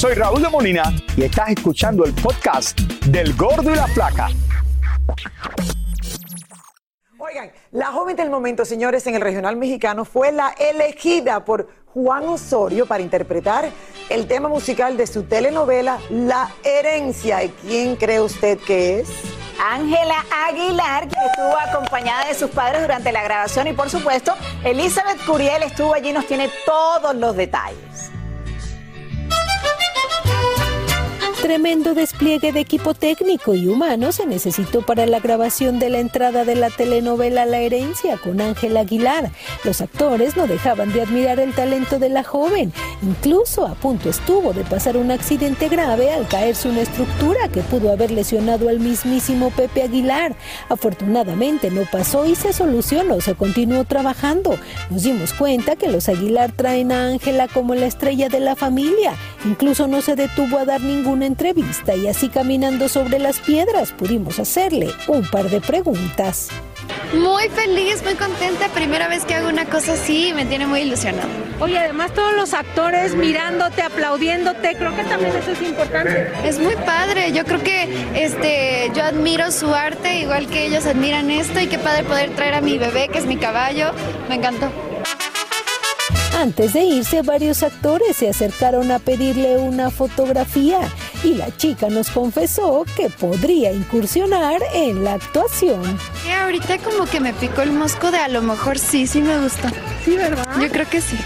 Soy 0.00 0.14
Raúl 0.14 0.40
de 0.40 0.48
Molina 0.48 0.84
y 1.14 1.24
estás 1.24 1.50
escuchando 1.50 2.06
el 2.06 2.14
podcast 2.14 2.80
del 3.04 3.36
Gordo 3.36 3.70
y 3.70 3.74
la 3.74 3.86
Flaca. 3.86 4.28
Oigan, 7.18 7.52
la 7.72 7.92
joven 7.92 8.16
del 8.16 8.30
momento, 8.30 8.64
señores, 8.64 9.06
en 9.06 9.16
el 9.16 9.20
regional 9.20 9.56
mexicano 9.56 10.06
fue 10.06 10.32
la 10.32 10.54
elegida 10.58 11.44
por 11.44 11.68
Juan 11.92 12.26
Osorio 12.28 12.86
para 12.86 13.02
interpretar 13.02 13.68
el 14.08 14.26
tema 14.26 14.48
musical 14.48 14.96
de 14.96 15.06
su 15.06 15.24
telenovela 15.24 15.98
La 16.08 16.50
Herencia. 16.64 17.44
¿Y 17.44 17.50
quién 17.50 17.96
cree 17.96 18.22
usted 18.22 18.58
que 18.58 19.00
es? 19.00 19.10
Ángela 19.62 20.24
Aguilar, 20.48 21.08
que 21.08 21.16
estuvo 21.26 21.58
acompañada 21.58 22.26
de 22.26 22.32
sus 22.32 22.48
padres 22.48 22.80
durante 22.80 23.12
la 23.12 23.22
grabación 23.22 23.66
y 23.66 23.74
por 23.74 23.90
supuesto 23.90 24.32
Elizabeth 24.64 25.22
Curiel 25.26 25.62
estuvo 25.62 25.92
allí 25.92 26.08
y 26.08 26.14
nos 26.14 26.26
tiene 26.26 26.48
todos 26.64 27.14
los 27.14 27.36
detalles. 27.36 28.10
Tremendo 31.50 31.94
despliegue 31.94 32.52
de 32.52 32.60
equipo 32.60 32.94
técnico 32.94 33.56
y 33.56 33.66
humano 33.66 34.12
se 34.12 34.24
necesitó 34.24 34.82
para 34.82 35.04
la 35.06 35.18
grabación 35.18 35.80
de 35.80 35.90
la 35.90 35.98
entrada 35.98 36.44
de 36.44 36.54
la 36.54 36.70
telenovela 36.70 37.44
La 37.44 37.58
herencia 37.58 38.18
con 38.18 38.40
Ángel 38.40 38.76
Aguilar. 38.76 39.32
Los 39.64 39.80
actores 39.80 40.36
no 40.36 40.46
dejaban 40.46 40.92
de 40.92 41.02
admirar 41.02 41.40
el 41.40 41.52
talento 41.52 41.98
de 41.98 42.08
la 42.08 42.22
joven. 42.22 42.72
Incluso 43.02 43.66
a 43.66 43.74
punto 43.74 44.10
estuvo 44.10 44.52
de 44.52 44.62
pasar 44.62 44.96
un 44.96 45.10
accidente 45.10 45.68
grave 45.68 46.12
al 46.12 46.28
caerse 46.28 46.68
una 46.68 46.82
estructura 46.82 47.48
que 47.48 47.62
pudo 47.62 47.90
haber 47.90 48.12
lesionado 48.12 48.68
al 48.68 48.78
mismísimo 48.78 49.50
Pepe 49.50 49.82
Aguilar. 49.82 50.36
Afortunadamente 50.68 51.72
no 51.72 51.82
pasó 51.90 52.26
y 52.26 52.36
se 52.36 52.52
solucionó, 52.52 53.20
se 53.20 53.34
continuó 53.34 53.84
trabajando. 53.86 54.56
Nos 54.88 55.02
dimos 55.02 55.32
cuenta 55.32 55.74
que 55.74 55.88
los 55.88 56.08
Aguilar 56.08 56.52
traen 56.52 56.92
a 56.92 57.08
Ángela 57.08 57.48
como 57.48 57.74
la 57.74 57.86
estrella 57.86 58.28
de 58.28 58.38
la 58.38 58.54
familia. 58.54 59.14
Incluso 59.44 59.88
no 59.88 60.00
se 60.00 60.14
detuvo 60.14 60.56
a 60.56 60.64
dar 60.64 60.80
ninguna 60.80 61.26
entrevista 61.40 61.96
y 61.96 62.06
así 62.06 62.28
caminando 62.28 62.86
sobre 62.90 63.18
las 63.18 63.40
piedras 63.40 63.92
pudimos 63.92 64.38
hacerle 64.38 64.90
un 65.08 65.22
par 65.30 65.48
de 65.48 65.62
preguntas. 65.62 66.50
Muy 67.14 67.48
feliz, 67.48 68.02
muy 68.04 68.14
contenta. 68.14 68.68
Primera 68.68 69.08
vez 69.08 69.24
que 69.24 69.34
hago 69.34 69.48
una 69.48 69.64
cosa 69.64 69.94
así 69.94 70.32
me 70.34 70.44
tiene 70.44 70.66
muy 70.66 70.80
ilusionado. 70.80 71.28
Oye, 71.58 71.78
además 71.78 72.12
todos 72.12 72.34
los 72.34 72.52
actores 72.52 73.14
mirándote, 73.14 73.80
aplaudiéndote, 73.80 74.76
creo 74.76 74.94
que 74.94 75.02
también 75.04 75.34
eso 75.34 75.52
es 75.52 75.62
importante. 75.62 76.30
Es 76.44 76.58
muy 76.58 76.76
padre. 76.76 77.32
Yo 77.32 77.44
creo 77.44 77.62
que 77.62 77.88
este, 78.14 78.92
yo 78.94 79.02
admiro 79.02 79.50
su 79.50 79.74
arte, 79.74 80.20
igual 80.20 80.46
que 80.46 80.66
ellos 80.66 80.84
admiran 80.84 81.30
esto, 81.30 81.58
y 81.58 81.68
qué 81.68 81.78
padre 81.78 82.04
poder 82.04 82.30
traer 82.36 82.54
a 82.54 82.60
mi 82.60 82.76
bebé, 82.76 83.08
que 83.08 83.18
es 83.18 83.24
mi 83.24 83.38
caballo. 83.38 83.92
Me 84.28 84.34
encantó. 84.34 84.70
Antes 86.36 86.72
de 86.72 86.84
irse, 86.84 87.22
varios 87.22 87.62
actores 87.62 88.16
se 88.16 88.28
acercaron 88.28 88.90
a 88.90 88.98
pedirle 88.98 89.56
una 89.58 89.90
fotografía 89.90 90.80
y 91.22 91.34
la 91.34 91.54
chica 91.56 91.88
nos 91.88 92.10
confesó 92.10 92.84
que 92.96 93.10
podría 93.10 93.72
incursionar 93.72 94.60
en 94.74 95.04
la 95.04 95.14
actuación. 95.14 95.98
Y 96.26 96.30
ahorita 96.30 96.78
como 96.78 97.06
que 97.06 97.20
me 97.20 97.32
picó 97.34 97.62
el 97.62 97.72
mosco 97.72 98.10
de 98.10 98.18
a 98.18 98.28
lo 98.28 98.42
mejor 98.42 98.78
sí, 98.78 99.06
sí 99.06 99.20
me 99.20 99.38
gusta. 99.40 99.72
Sí, 100.04 100.16
¿verdad? 100.16 100.46
Yo 100.60 100.68
creo 100.70 100.88
que 100.88 101.00
sí. 101.00 101.16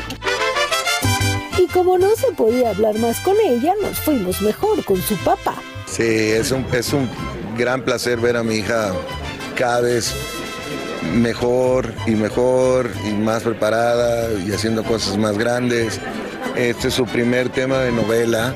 Y 1.59 1.67
como 1.69 1.99
no 1.99 2.15
se 2.17 2.33
podía 2.33 2.71
hablar 2.71 2.99
más 2.99 3.21
con 3.21 3.37
ella, 3.41 3.75
nos 3.81 3.99
fuimos 4.01 4.43
mejor 4.43 4.85
con 4.85 5.01
su 5.01 5.17
papá. 5.19 5.55
Sí, 5.87 6.03
es 6.03 6.51
un, 6.51 6.67
es 6.73 6.93
un 6.93 7.09
gran 7.57 7.83
placer 7.83 8.19
ver 8.19 8.37
a 8.37 8.43
mi 8.43 8.57
hija 8.57 8.93
cada 9.55 9.81
vez 9.81 10.15
mejor 11.15 11.93
y 12.07 12.13
mejor 12.13 12.91
y 13.07 13.13
más 13.13 13.43
preparada 13.43 14.33
y 14.33 14.53
haciendo 14.53 14.83
cosas 14.83 15.17
más 15.17 15.39
grandes. 15.39 16.01
Este 16.57 16.89
es 16.89 16.95
su 16.95 17.07
primer 17.07 17.49
tema 17.49 17.79
de 17.79 17.93
novela. 17.93 18.55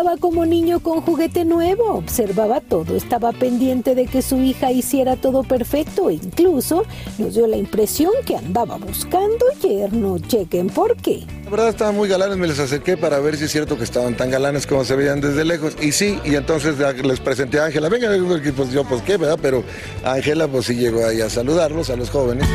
Andaba 0.00 0.16
como 0.16 0.46
niño 0.46 0.80
con 0.80 1.02
juguete 1.02 1.44
nuevo, 1.44 1.92
observaba 1.92 2.62
todo, 2.62 2.96
estaba 2.96 3.32
pendiente 3.32 3.94
de 3.94 4.06
que 4.06 4.22
su 4.22 4.38
hija 4.38 4.72
hiciera 4.72 5.16
todo 5.16 5.42
perfecto 5.42 6.08
e 6.08 6.14
incluso 6.14 6.84
nos 7.18 7.34
dio 7.34 7.46
la 7.46 7.58
impresión 7.58 8.10
que 8.24 8.34
andaba 8.34 8.78
buscando 8.78 9.44
yerno. 9.62 10.18
Chequen 10.18 10.68
por 10.68 10.96
qué. 10.96 11.26
La 11.44 11.50
verdad 11.50 11.68
estaban 11.68 11.96
muy 11.96 12.08
galanes, 12.08 12.38
me 12.38 12.46
les 12.46 12.58
acerqué 12.58 12.96
para 12.96 13.18
ver 13.18 13.36
si 13.36 13.44
es 13.44 13.52
cierto 13.52 13.76
que 13.76 13.84
estaban 13.84 14.16
tan 14.16 14.30
galanes 14.30 14.66
como 14.66 14.86
se 14.86 14.96
veían 14.96 15.20
desde 15.20 15.44
lejos. 15.44 15.76
Y 15.82 15.92
sí, 15.92 16.18
y 16.24 16.34
entonces 16.34 16.76
les 16.78 17.20
presenté 17.20 17.60
a 17.60 17.66
Ángela, 17.66 17.90
venga, 17.90 18.08
pues 18.56 18.70
yo 18.72 18.84
pues 18.84 19.02
qué, 19.02 19.18
¿verdad? 19.18 19.38
Pero 19.42 19.64
Ángela 20.02 20.48
pues 20.48 20.64
sí 20.64 20.76
llegó 20.76 21.04
ahí 21.04 21.20
a 21.20 21.28
saludarlos, 21.28 21.90
a 21.90 21.96
los 21.96 22.08
jóvenes. 22.08 22.48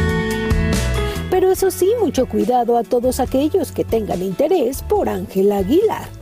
Pero 1.29 1.51
eso 1.51 1.69
sí, 1.69 1.91
mucho 2.01 2.25
cuidado 2.25 2.75
a 2.75 2.83
todos 2.83 3.19
aquellos 3.19 3.71
que 3.71 3.83
tengan 3.83 4.23
interés 4.23 4.81
por 4.81 5.09
Ángela 5.09 5.57
Aguilar. 5.57 6.14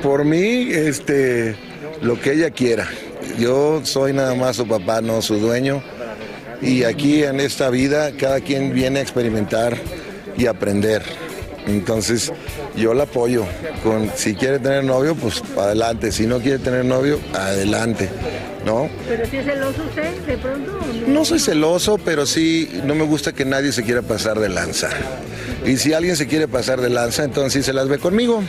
Por 0.00 0.24
mí, 0.24 0.68
este, 0.70 1.56
lo 2.00 2.20
que 2.20 2.32
ella 2.32 2.50
quiera. 2.50 2.88
Yo 3.38 3.80
soy 3.84 4.12
nada 4.12 4.34
más 4.34 4.56
su 4.56 4.66
papá, 4.66 5.00
no 5.00 5.22
su 5.22 5.36
dueño. 5.36 5.82
Y 6.60 6.84
aquí 6.84 7.24
en 7.24 7.40
esta 7.40 7.70
vida 7.70 8.12
cada 8.12 8.40
quien 8.40 8.72
viene 8.72 9.00
a 9.00 9.02
experimentar 9.02 9.76
y 10.36 10.46
aprender. 10.46 11.02
Entonces 11.66 12.32
yo 12.76 12.94
la 12.94 13.04
apoyo. 13.04 13.44
Con, 13.82 14.10
si 14.14 14.34
quiere 14.34 14.58
tener 14.58 14.84
novio, 14.84 15.14
pues 15.14 15.42
adelante. 15.58 16.12
Si 16.12 16.26
no 16.26 16.40
quiere 16.40 16.58
tener 16.58 16.84
novio, 16.84 17.18
adelante. 17.34 18.08
¿No? 18.64 18.88
¿Pero 19.08 19.26
si 19.26 19.38
es 19.38 19.44
celoso 19.44 19.82
usted 19.82 20.14
de 20.24 20.38
pronto? 20.38 20.78
No? 21.06 21.14
no 21.14 21.24
soy 21.24 21.40
celoso, 21.40 21.98
pero 21.98 22.26
sí 22.26 22.80
no 22.84 22.94
me 22.94 23.04
gusta 23.04 23.32
que 23.32 23.44
nadie 23.44 23.72
se 23.72 23.82
quiera 23.82 24.02
pasar 24.02 24.38
de 24.38 24.48
lanza. 24.48 24.88
Y 25.66 25.76
si 25.78 25.92
alguien 25.92 26.16
se 26.16 26.28
quiere 26.28 26.46
pasar 26.46 26.80
de 26.80 26.88
lanza, 26.88 27.24
entonces 27.24 27.52
sí 27.52 27.62
se 27.62 27.72
las 27.72 27.88
ve 27.88 27.98
conmigo. 27.98 28.42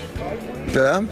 ¿verdad? 0.74 1.04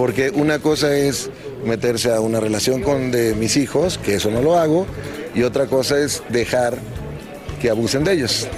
Porque 0.00 0.30
una 0.30 0.60
cosa 0.60 0.96
es 0.96 1.28
meterse 1.62 2.10
a 2.10 2.20
una 2.20 2.40
relación 2.40 2.80
con 2.80 3.10
de 3.10 3.34
mis 3.34 3.58
hijos, 3.58 3.98
que 3.98 4.14
eso 4.14 4.30
no 4.30 4.40
lo 4.40 4.56
hago, 4.56 4.86
y 5.34 5.42
otra 5.42 5.66
cosa 5.66 5.98
es 5.98 6.22
dejar 6.30 6.78
que 7.60 7.68
abusen 7.68 8.04
de 8.04 8.14
ellos. 8.14 8.48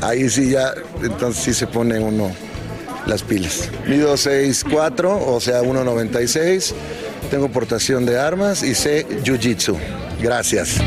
Ahí 0.00 0.30
sí 0.30 0.48
ya, 0.48 0.72
entonces 1.02 1.44
sí 1.44 1.52
se 1.52 1.66
pone 1.66 1.98
uno 2.00 2.30
las 3.04 3.22
pilas. 3.22 3.68
Mido 3.86 4.14
6'4", 4.14 5.24
o 5.26 5.38
sea 5.40 5.60
1'96", 5.60 6.72
tengo 7.30 7.50
portación 7.50 8.06
de 8.06 8.18
armas 8.18 8.62
y 8.62 8.74
sé 8.74 9.06
jiu-jitsu. 9.22 9.76
Gracias. 10.22 10.78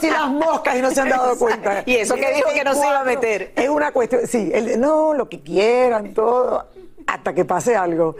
Si 0.00 0.10
las 0.10 0.28
moscas 0.28 0.76
y 0.76 0.82
no 0.82 0.90
se 0.90 1.00
han 1.00 1.08
dado 1.08 1.38
cuenta. 1.38 1.82
Y 1.86 1.96
eso 1.96 2.14
que 2.14 2.32
dijo 2.34 2.48
que 2.54 2.64
no 2.64 2.74
se 2.74 2.80
iba 2.80 3.00
a 3.00 3.04
meter. 3.04 3.52
Es 3.56 3.68
una 3.68 3.92
cuestión, 3.92 4.26
sí, 4.26 4.50
el, 4.52 4.80
no, 4.80 5.14
lo 5.14 5.28
que 5.28 5.40
quieran, 5.40 6.14
todo, 6.14 6.66
hasta 7.06 7.34
que 7.34 7.44
pase 7.44 7.76
algo. 7.76 8.16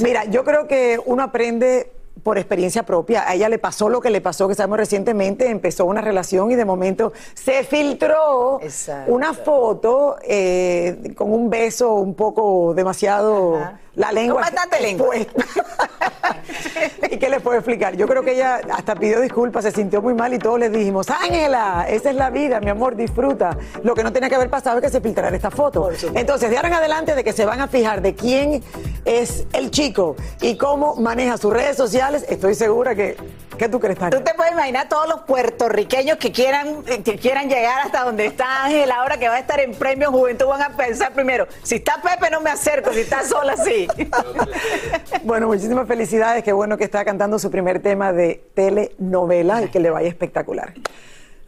Mira, 0.00 0.24
yo 0.24 0.44
creo 0.44 0.66
que 0.66 1.00
uno 1.04 1.22
aprende 1.22 1.90
por 2.22 2.38
experiencia 2.38 2.84
propia. 2.84 3.28
A 3.28 3.34
ella 3.34 3.48
le 3.48 3.58
pasó 3.58 3.88
lo 3.88 4.00
que 4.00 4.10
le 4.10 4.20
pasó, 4.20 4.48
que 4.48 4.54
sabemos 4.54 4.78
recientemente, 4.78 5.50
empezó 5.50 5.84
una 5.84 6.00
relación 6.00 6.50
y 6.50 6.54
de 6.54 6.64
momento 6.64 7.12
se 7.34 7.64
filtró 7.64 8.60
una 9.06 9.34
foto 9.34 10.16
eh, 10.22 11.12
con 11.14 11.32
un 11.32 11.50
beso 11.50 11.94
un 11.94 12.14
poco 12.14 12.74
demasiado... 12.74 13.83
La 13.96 14.10
lengua. 14.12 14.40
bastante 14.40 14.80
lengua. 14.80 15.14
¿Y 17.10 17.16
qué 17.18 17.28
le 17.28 17.40
puedo 17.40 17.56
explicar? 17.58 17.96
Yo 17.96 18.08
creo 18.08 18.22
que 18.22 18.32
ella 18.32 18.60
hasta 18.72 18.94
pidió 18.94 19.20
disculpas, 19.20 19.64
se 19.64 19.70
sintió 19.70 20.02
muy 20.02 20.14
mal 20.14 20.34
y 20.34 20.38
todos 20.38 20.58
le 20.58 20.68
dijimos, 20.68 21.08
Ángela, 21.10 21.86
esa 21.88 22.10
es 22.10 22.16
la 22.16 22.30
vida, 22.30 22.60
mi 22.60 22.70
amor, 22.70 22.96
disfruta. 22.96 23.56
Lo 23.82 23.94
que 23.94 24.02
no 24.02 24.12
tenía 24.12 24.28
que 24.28 24.34
haber 24.34 24.50
pasado 24.50 24.78
es 24.78 24.84
que 24.84 24.90
se 24.90 25.00
filtrara 25.00 25.34
esta 25.34 25.50
foto. 25.50 25.90
Entonces, 26.14 26.50
de 26.50 26.56
ahora 26.56 26.68
en 26.68 26.74
adelante, 26.74 27.14
de 27.14 27.22
que 27.22 27.32
se 27.32 27.44
van 27.44 27.60
a 27.60 27.68
fijar 27.68 28.02
de 28.02 28.14
quién 28.14 28.62
es 29.04 29.46
el 29.52 29.70
chico 29.70 30.16
y 30.40 30.56
cómo 30.56 30.96
maneja 30.96 31.36
sus 31.36 31.52
redes 31.52 31.76
sociales, 31.76 32.24
estoy 32.28 32.54
segura 32.54 32.94
que. 32.94 33.16
¿Qué 33.58 33.68
tú 33.68 33.78
crees, 33.78 33.96
Tania? 33.96 34.18
Tú 34.18 34.24
te 34.24 34.34
puedes 34.34 34.52
imaginar 34.52 34.88
todos 34.88 35.08
los 35.08 35.20
puertorriqueños 35.20 36.18
que 36.18 36.32
quieran, 36.32 36.82
que 36.82 37.16
quieran 37.16 37.48
llegar 37.48 37.86
hasta 37.86 38.02
donde 38.02 38.26
está 38.26 38.64
Ángela 38.64 38.96
ahora 38.96 39.16
que 39.16 39.28
va 39.28 39.36
a 39.36 39.38
estar 39.38 39.60
en 39.60 39.74
Premio 39.76 40.10
Juventud, 40.10 40.46
van 40.46 40.62
a 40.62 40.70
pensar 40.70 41.12
primero, 41.12 41.46
si 41.62 41.76
está 41.76 42.02
Pepe 42.02 42.30
no 42.30 42.40
me 42.40 42.50
acerco, 42.50 42.92
si 42.92 43.00
está 43.00 43.22
sola 43.22 43.56
sí. 43.56 43.83
bueno, 45.24 45.48
muchísimas 45.48 45.86
felicidades. 45.86 46.42
Qué 46.42 46.52
bueno 46.52 46.76
que 46.76 46.84
está 46.84 47.04
cantando 47.04 47.38
su 47.38 47.50
primer 47.50 47.80
tema 47.80 48.12
de 48.12 48.44
telenovela 48.54 49.62
y 49.62 49.68
que 49.68 49.80
le 49.80 49.90
vaya 49.90 50.08
espectacular. 50.08 50.74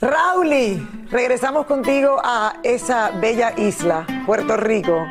Rauli, 0.00 0.86
regresamos 1.10 1.66
contigo 1.66 2.20
a 2.22 2.60
esa 2.62 3.10
bella 3.12 3.52
isla, 3.56 4.06
Puerto 4.26 4.56
Rico. 4.56 5.06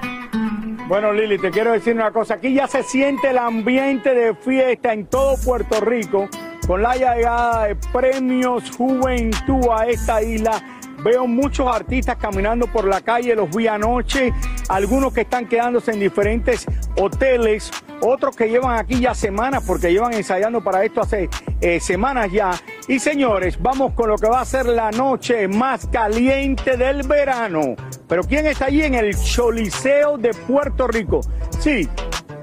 Bueno, 0.87 1.11
Lili, 1.11 1.39
te 1.39 1.49
quiero 1.49 1.71
decir 1.71 1.95
una 1.95 2.11
cosa. 2.11 2.35
Aquí 2.35 2.53
ya 2.53 2.67
se 2.67 2.83
siente 2.83 3.31
el 3.31 3.39
ambiente 3.39 4.13
de 4.13 4.35
fiesta 4.35 4.93
en 4.93 5.07
todo 5.07 5.35
Puerto 5.43 5.81
Rico 5.81 6.29
con 6.67 6.83
la 6.83 6.95
llegada 6.95 7.65
de 7.65 7.75
premios 7.75 8.69
Juventud 8.75 9.67
a 9.71 9.87
esta 9.87 10.21
isla 10.21 10.61
Veo 11.05 11.27
muchos 11.27 11.67
artistas 11.67 12.17
caminando 12.17 12.65
por 12.65 12.87
la 12.87 13.01
calle, 13.01 13.35
los 13.35 13.55
vi 13.55 13.67
anoche, 13.67 14.33
algunos 14.69 15.13
que 15.13 15.21
están 15.21 15.47
quedándose 15.47 15.91
en 15.91 15.99
diferentes 15.99 16.65
hoteles, 16.99 17.71
otros 18.01 18.35
que 18.35 18.49
llevan 18.49 18.77
aquí 18.77 18.99
ya 18.99 19.13
semanas, 19.13 19.63
porque 19.65 19.91
llevan 19.91 20.13
ensayando 20.13 20.63
para 20.63 20.83
esto 20.83 21.01
hace 21.01 21.29
eh, 21.61 21.79
semanas 21.79 22.31
ya. 22.31 22.51
Y 22.87 22.99
señores, 22.99 23.61
vamos 23.61 23.93
con 23.93 24.09
lo 24.09 24.17
que 24.17 24.27
va 24.27 24.41
a 24.41 24.45
ser 24.45 24.65
la 24.65 24.91
noche 24.91 25.47
más 25.47 25.87
caliente 25.87 26.77
del 26.77 27.03
verano. 27.03 27.75
Pero 28.07 28.23
¿quién 28.23 28.45
está 28.45 28.65
allí 28.65 28.83
en 28.83 28.95
el 28.95 29.15
Choliseo 29.15 30.17
de 30.17 30.31
Puerto 30.33 30.87
Rico? 30.87 31.21
Sí, 31.59 31.89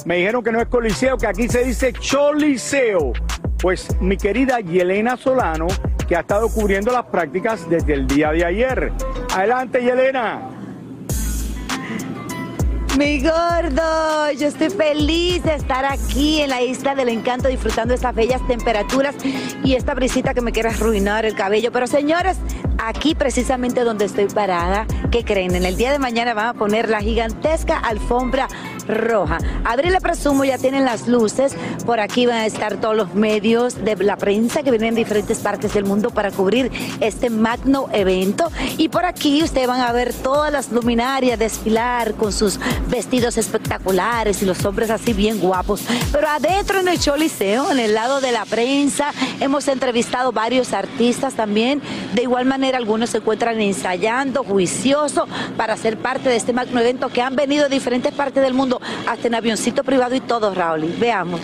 me 0.04 0.16
dijeron 0.16 0.42
que 0.42 0.52
no 0.52 0.60
es 0.60 0.66
Coliseo, 0.68 1.16
que 1.16 1.26
aquí 1.26 1.48
se 1.48 1.64
dice 1.64 1.92
Choliseo. 1.92 3.12
Pues 3.60 3.88
mi 4.00 4.16
querida 4.16 4.58
Yelena 4.58 5.16
Solano 5.16 5.68
que 6.12 6.16
ha 6.16 6.20
estado 6.20 6.48
cubriendo 6.48 6.92
las 6.92 7.06
prácticas 7.06 7.68
desde 7.70 7.94
el 7.94 8.06
día 8.06 8.32
de 8.32 8.44
ayer. 8.44 8.92
Adelante, 9.34 9.82
Yelena. 9.82 10.51
Mi 12.98 13.20
gordo, 13.20 14.30
yo 14.32 14.48
estoy 14.48 14.68
feliz 14.68 15.42
de 15.42 15.54
estar 15.54 15.86
aquí 15.86 16.42
en 16.42 16.50
la 16.50 16.60
isla 16.60 16.94
del 16.94 17.08
encanto 17.08 17.48
disfrutando 17.48 17.94
estas 17.94 18.14
bellas 18.14 18.46
temperaturas 18.46 19.14
y 19.64 19.74
esta 19.74 19.94
brisita 19.94 20.34
que 20.34 20.42
me 20.42 20.52
quiere 20.52 20.68
arruinar 20.68 21.24
el 21.24 21.34
cabello. 21.34 21.72
Pero 21.72 21.86
señores, 21.86 22.36
aquí 22.76 23.14
precisamente 23.14 23.82
donde 23.84 24.04
estoy 24.04 24.26
parada, 24.26 24.86
¿qué 25.10 25.24
creen? 25.24 25.54
En 25.54 25.64
el 25.64 25.76
día 25.78 25.90
de 25.90 25.98
mañana 25.98 26.34
van 26.34 26.48
a 26.48 26.54
poner 26.54 26.90
la 26.90 27.00
gigantesca 27.00 27.78
alfombra 27.78 28.48
roja. 28.92 29.38
Abril 29.64 29.92
le 29.92 30.00
presumo 30.00 30.44
ya 30.44 30.58
tienen 30.58 30.84
las 30.84 31.08
luces. 31.08 31.54
Por 31.84 32.00
aquí 32.00 32.26
van 32.26 32.38
a 32.38 32.46
estar 32.46 32.76
todos 32.76 32.96
los 32.96 33.14
medios 33.14 33.84
de 33.84 33.96
la 33.96 34.16
prensa 34.16 34.62
que 34.62 34.70
vienen 34.70 34.94
de 34.94 35.00
diferentes 35.00 35.38
partes 35.38 35.74
del 35.74 35.84
mundo 35.84 36.10
para 36.10 36.30
cubrir 36.30 36.70
este 37.00 37.30
magno 37.30 37.88
evento. 37.92 38.50
Y 38.78 38.88
por 38.88 39.04
aquí 39.04 39.42
ustedes 39.42 39.66
van 39.66 39.80
a 39.80 39.92
ver 39.92 40.12
todas 40.12 40.52
las 40.52 40.70
luminarias 40.70 41.38
desfilar 41.38 42.14
con 42.14 42.32
sus 42.32 42.58
vestidos 42.88 43.36
espectaculares 43.38 44.42
y 44.42 44.46
los 44.46 44.64
hombres 44.64 44.90
así 44.90 45.12
bien 45.12 45.40
guapos. 45.40 45.82
Pero 46.12 46.28
adentro 46.28 46.80
en 46.80 46.88
el 46.88 46.98
Choliseo, 46.98 47.70
en 47.70 47.78
el 47.78 47.94
lado 47.94 48.20
de 48.20 48.32
la 48.32 48.44
prensa, 48.44 49.12
hemos 49.40 49.68
entrevistado 49.68 50.32
varios 50.32 50.72
artistas 50.72 51.34
también. 51.34 51.80
De 52.14 52.22
igual 52.22 52.44
manera, 52.44 52.78
algunos 52.78 53.10
se 53.10 53.18
encuentran 53.18 53.60
ensayando, 53.60 54.44
juicioso, 54.44 55.26
para 55.56 55.76
ser 55.76 55.96
parte 55.96 56.28
de 56.28 56.36
este 56.36 56.52
magno 56.52 56.80
evento 56.80 57.08
que 57.08 57.22
han 57.22 57.36
venido 57.36 57.64
de 57.64 57.70
diferentes 57.70 58.12
partes 58.12 58.42
del 58.42 58.54
mundo, 58.54 58.80
hasta 59.06 59.28
en 59.28 59.34
avioncito 59.34 59.84
privado 59.84 60.14
y 60.14 60.20
todo, 60.20 60.54
Raúl. 60.54 60.94
Veamos. 60.98 61.40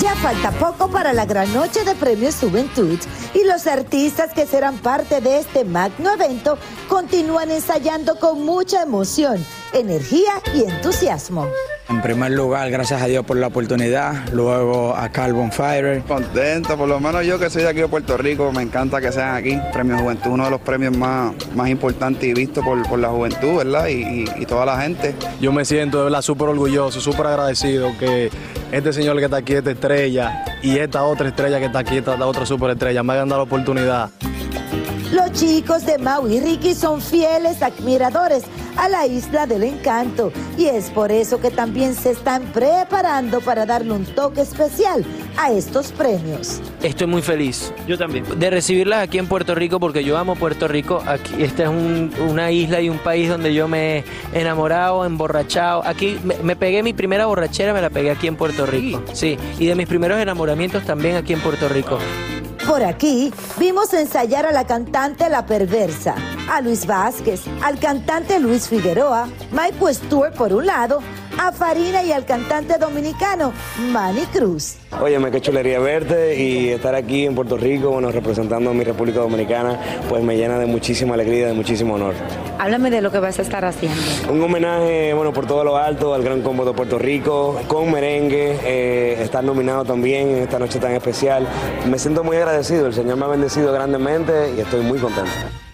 Ya 0.00 0.14
falta 0.14 0.52
poco 0.52 0.88
para 0.88 1.12
la 1.12 1.26
gran 1.26 1.52
noche 1.52 1.82
de 1.82 1.94
Premios 1.96 2.36
Juventud 2.36 2.98
y 3.34 3.44
los 3.44 3.66
artistas 3.66 4.32
que 4.32 4.46
serán 4.46 4.78
parte 4.78 5.20
de 5.20 5.38
este 5.38 5.64
magno 5.64 6.12
evento 6.12 6.56
continúan 6.88 7.50
ensayando 7.50 8.16
con 8.20 8.44
mucha 8.44 8.82
emoción, 8.82 9.44
energía 9.72 10.32
y 10.54 10.62
entusiasmo. 10.64 11.46
En 11.88 12.02
primer 12.02 12.32
lugar, 12.32 12.70
gracias 12.70 13.00
a 13.00 13.06
Dios 13.06 13.24
por 13.24 13.38
la 13.38 13.46
oportunidad. 13.46 14.28
Luego 14.32 14.94
a 14.94 15.08
Carbon 15.08 15.50
Fire. 15.50 16.02
Contento, 16.06 16.76
por 16.76 16.86
lo 16.86 17.00
menos 17.00 17.24
yo 17.24 17.38
que 17.38 17.48
soy 17.48 17.62
de 17.62 17.68
aquí 17.68 17.80
de 17.80 17.88
Puerto 17.88 18.18
Rico, 18.18 18.52
me 18.52 18.62
encanta 18.62 19.00
que 19.00 19.10
sean 19.10 19.34
aquí. 19.36 19.58
Premio 19.72 19.96
Juventud, 19.98 20.30
uno 20.32 20.44
de 20.44 20.50
los 20.50 20.60
premios 20.60 20.94
más, 20.94 21.32
más 21.54 21.68
importantes 21.70 22.22
y 22.24 22.34
vistos 22.34 22.62
por, 22.62 22.86
por 22.86 22.98
la 22.98 23.08
juventud, 23.08 23.56
¿verdad? 23.56 23.86
Y, 23.86 24.02
y- 24.02 24.24
y 24.38 24.44
toda 24.44 24.66
la 24.66 24.80
gente. 24.82 25.14
Yo 25.40 25.50
me 25.50 25.64
siento 25.64 25.98
de 25.98 26.04
verdad 26.04 26.20
súper 26.20 26.48
orgulloso, 26.48 27.00
súper 27.00 27.26
agradecido 27.28 27.90
que 27.98 28.30
este 28.70 28.92
señor 28.92 29.16
que 29.18 29.24
está 29.24 29.38
aquí, 29.38 29.54
esta 29.54 29.70
estrella, 29.70 30.44
y 30.62 30.76
esta 30.78 31.04
otra 31.04 31.28
estrella 31.28 31.58
que 31.58 31.66
está 31.66 31.78
aquí, 31.78 31.96
esta 31.96 32.14
otra 32.26 32.44
súper 32.44 32.70
estrella, 32.72 33.02
me 33.02 33.14
hayan 33.14 33.28
dado 33.30 33.40
la 33.40 33.44
oportunidad. 33.44 34.10
Los 35.12 35.32
chicos 35.32 35.86
de 35.86 35.96
Mau 35.96 36.28
y 36.28 36.38
Ricky 36.38 36.74
son 36.74 37.00
fieles 37.00 37.62
admiradores 37.62 38.42
a 38.78 38.88
la 38.88 39.06
isla 39.06 39.46
del 39.46 39.64
encanto 39.64 40.32
y 40.56 40.66
es 40.66 40.90
por 40.90 41.12
eso 41.12 41.40
que 41.40 41.50
también 41.50 41.94
se 41.94 42.12
están 42.12 42.42
preparando 42.54 43.40
para 43.40 43.66
darle 43.66 43.92
un 43.92 44.04
toque 44.06 44.40
especial 44.40 45.04
a 45.36 45.50
estos 45.52 45.92
premios. 45.92 46.60
Estoy 46.82 47.06
muy 47.08 47.20
feliz. 47.22 47.72
Yo 47.86 47.98
también. 47.98 48.24
De 48.38 48.50
recibirlas 48.50 49.02
aquí 49.02 49.18
en 49.18 49.26
Puerto 49.26 49.54
Rico 49.54 49.78
porque 49.80 50.04
yo 50.04 50.16
amo 50.16 50.36
Puerto 50.36 50.68
Rico. 50.68 51.02
Aquí, 51.06 51.42
esta 51.42 51.64
es 51.64 51.68
un- 51.68 52.12
una 52.28 52.50
isla 52.50 52.80
y 52.80 52.88
un 52.88 52.98
país 52.98 53.28
donde 53.28 53.52
yo 53.52 53.68
me 53.68 53.98
he 53.98 54.04
enamorado, 54.32 55.04
emborrachado. 55.04 55.82
Aquí 55.84 56.18
me, 56.24 56.36
me 56.38 56.56
pegué 56.56 56.82
mi 56.82 56.92
primera 56.92 57.26
borrachera, 57.26 57.72
me 57.74 57.80
la 57.80 57.90
pegué 57.90 58.10
aquí 58.12 58.26
en 58.28 58.36
Puerto 58.36 58.64
Rico. 58.66 59.02
Sí. 59.12 59.36
Y 59.58 59.66
de 59.66 59.74
mis 59.74 59.86
primeros 59.88 60.18
enamoramientos 60.20 60.84
también 60.84 61.16
aquí 61.16 61.32
en 61.32 61.40
Puerto 61.40 61.68
Rico. 61.68 61.98
Por 62.68 62.84
aquí 62.84 63.32
vimos 63.58 63.94
ensayar 63.94 64.44
a 64.44 64.52
la 64.52 64.66
cantante 64.66 65.30
La 65.30 65.46
Perversa, 65.46 66.14
a 66.50 66.60
Luis 66.60 66.86
Vázquez, 66.86 67.40
al 67.64 67.78
cantante 67.78 68.38
Luis 68.38 68.68
Figueroa, 68.68 69.26
Mike 69.52 69.94
Stewart 69.94 70.34
por 70.34 70.52
un 70.52 70.66
lado, 70.66 71.00
a 71.38 71.52
Farina 71.52 72.02
y 72.02 72.12
al 72.12 72.24
cantante 72.24 72.76
dominicano 72.78 73.52
Manny 73.90 74.26
Cruz. 74.32 74.76
Óyeme, 75.00 75.30
qué 75.30 75.40
chulería 75.40 75.78
verte 75.78 76.36
y 76.36 76.70
estar 76.70 76.94
aquí 76.94 77.24
en 77.24 77.34
Puerto 77.34 77.56
Rico, 77.56 77.90
bueno, 77.90 78.10
representando 78.10 78.70
a 78.70 78.74
mi 78.74 78.84
República 78.84 79.20
Dominicana, 79.20 79.78
pues 80.08 80.22
me 80.22 80.36
llena 80.36 80.58
de 80.58 80.66
muchísima 80.66 81.14
alegría, 81.14 81.46
de 81.46 81.52
muchísimo 81.52 81.94
honor. 81.94 82.14
Háblame 82.58 82.90
de 82.90 83.00
lo 83.00 83.12
que 83.12 83.20
vas 83.20 83.38
a 83.38 83.42
estar 83.42 83.64
haciendo. 83.64 84.00
Un 84.30 84.42
homenaje, 84.42 85.14
bueno, 85.14 85.32
por 85.32 85.46
todo 85.46 85.62
lo 85.64 85.76
alto 85.76 86.14
al 86.14 86.22
Gran 86.22 86.42
Combo 86.42 86.64
de 86.64 86.72
Puerto 86.72 86.98
Rico, 86.98 87.60
con 87.68 87.90
merengue, 87.92 88.58
eh, 88.64 89.22
estar 89.22 89.44
nominado 89.44 89.84
también 89.84 90.28
en 90.28 90.38
esta 90.38 90.58
noche 90.58 90.78
tan 90.78 90.92
especial. 90.92 91.46
Me 91.88 91.98
siento 91.98 92.24
muy 92.24 92.36
agradecido, 92.36 92.86
el 92.86 92.94
Señor 92.94 93.16
me 93.16 93.26
ha 93.26 93.28
bendecido 93.28 93.72
grandemente 93.72 94.54
y 94.56 94.60
estoy 94.60 94.80
muy 94.80 94.98
contento. 94.98 95.30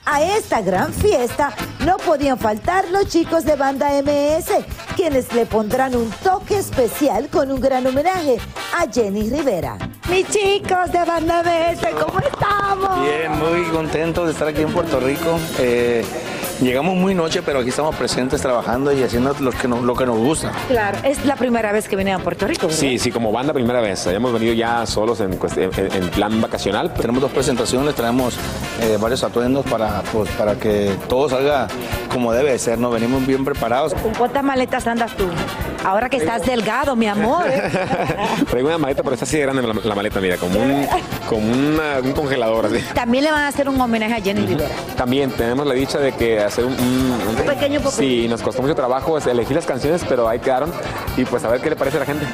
A 0.06 0.22
esta 0.22 0.60
gran 0.60 0.92
fiesta 0.92 1.54
no 1.86 1.96
podían 1.96 2.38
faltar 2.38 2.84
los 2.90 3.08
chicos 3.08 3.44
de 3.44 3.56
banda 3.56 3.88
MS, 4.02 4.50
quienes 4.96 5.32
le 5.32 5.46
pondrán 5.46 5.96
un 5.96 6.10
toque 6.22 6.58
especial 6.58 7.28
con 7.28 7.50
un 7.50 7.58
gran 7.58 7.86
homenaje 7.86 8.36
a 8.76 8.86
Jenny 8.90 9.30
Rivera. 9.30 9.78
Mis 10.10 10.28
chicos 10.28 10.92
de 10.92 11.04
banda 11.04 11.42
MS, 11.42 11.80
¿cómo 11.98 12.20
estamos? 12.20 13.00
Bien, 13.00 13.32
muy 13.38 13.62
contento 13.70 14.26
de 14.26 14.32
estar 14.32 14.48
aquí 14.48 14.60
en 14.60 14.72
Puerto 14.72 15.00
Rico. 15.00 15.38
Eh, 15.58 16.04
llegamos 16.64 16.96
muy 16.96 17.14
noche, 17.14 17.42
pero 17.42 17.61
aquí 17.61 17.68
estamos 17.68 17.94
presentes 17.94 18.40
trabajando 18.40 18.92
y 18.92 19.03
haciendo 19.03 19.35
lo 19.40 19.50
que 19.53 19.68
nos, 19.68 19.83
lo 19.83 19.94
que 19.94 20.07
nos 20.07 20.16
gusta. 20.18 20.50
Claro, 20.68 20.98
es 21.05 21.24
la 21.24 21.37
primera 21.37 21.70
vez 21.72 21.88
que 21.88 21.96
vienen 21.96 22.14
a 22.14 22.18
Puerto 22.18 22.46
Rico. 22.46 22.66
¿verdad? 22.66 22.81
Sí, 22.81 22.98
sí, 22.98 23.11
como 23.11 23.31
banda 23.33 23.53
primera 23.53 23.81
vez. 23.81 24.07
Habíamos 24.07 24.33
venido 24.33 24.55
ya 24.55 24.85
solos 24.87 25.20
en, 25.20 25.38
en- 25.57 25.92
en 26.03 26.11
plan 26.11 26.40
vacacional. 26.40 26.92
Tenemos 26.94 27.20
dos 27.22 27.31
presentaciones, 27.31 27.94
tenemos 27.94 28.37
eh, 28.81 28.96
varios 29.00 29.22
atuendos 29.22 29.64
para, 29.66 30.03
pues, 30.12 30.29
para 30.31 30.55
que 30.57 30.96
todo 31.09 31.29
salga 31.29 31.68
como 32.12 32.33
debe 32.33 32.53
de 32.53 32.59
ser. 32.59 32.79
Nos 32.79 32.92
venimos 32.92 33.27
bien 33.27 33.44
preparados. 33.44 33.94
¿Con 33.94 34.14
cuántas 34.14 34.42
maletas 34.42 34.87
andas 34.87 35.12
tú? 35.16 35.24
Ahora 35.84 36.08
que 36.08 36.16
estás 36.16 36.42
delgado, 36.44 36.96
mi 36.96 37.06
amor. 37.06 37.46
¿eh? 37.48 37.70
Traigo 38.50 38.68
una 38.68 38.78
maleta, 38.78 39.02
pero 39.02 39.14
está 39.14 39.24
así 39.24 39.36
de 39.36 39.42
grande 39.42 39.62
la, 39.62 39.74
la 39.74 39.94
maleta, 39.94 40.20
mira, 40.20 40.36
como 40.36 40.58
un, 40.60 40.86
como 41.28 41.52
una- 41.52 41.98
un 42.02 42.12
congelador 42.12 42.66
así. 42.66 42.78
También 42.94 43.24
le 43.24 43.30
van 43.30 43.42
a 43.42 43.48
hacer 43.48 43.68
un 43.68 43.80
homenaje 43.80 44.14
a 44.14 44.20
Jenny 44.20 44.46
Rivera. 44.46 44.74
También 44.96 45.30
tenemos 45.30 45.66
la 45.66 45.74
dicha 45.74 45.98
de 45.98 46.12
que 46.12 46.40
hacer 46.40 46.64
un... 46.64 46.72
un- 46.72 47.38
Un 47.38 47.46
pequeño 47.46 47.80
popurrí. 47.80 48.22
Sí, 48.22 48.28
nos 48.28 48.42
costó 48.42 48.62
mucho 48.62 48.74
trabajo 48.74 49.18
elegir 49.18 49.54
las 49.56 49.66
canciones, 49.66 50.02
pero 50.08 50.28
ahí 50.28 50.38
quedaron. 50.38 50.72
Y 51.16 51.24
pues 51.24 51.44
a 51.44 51.48
ver 51.48 51.60
qué 51.60 51.70
le 51.70 51.76
parece 51.76 51.98
a 51.98 52.00
la 52.00 52.06
gente. 52.06 52.26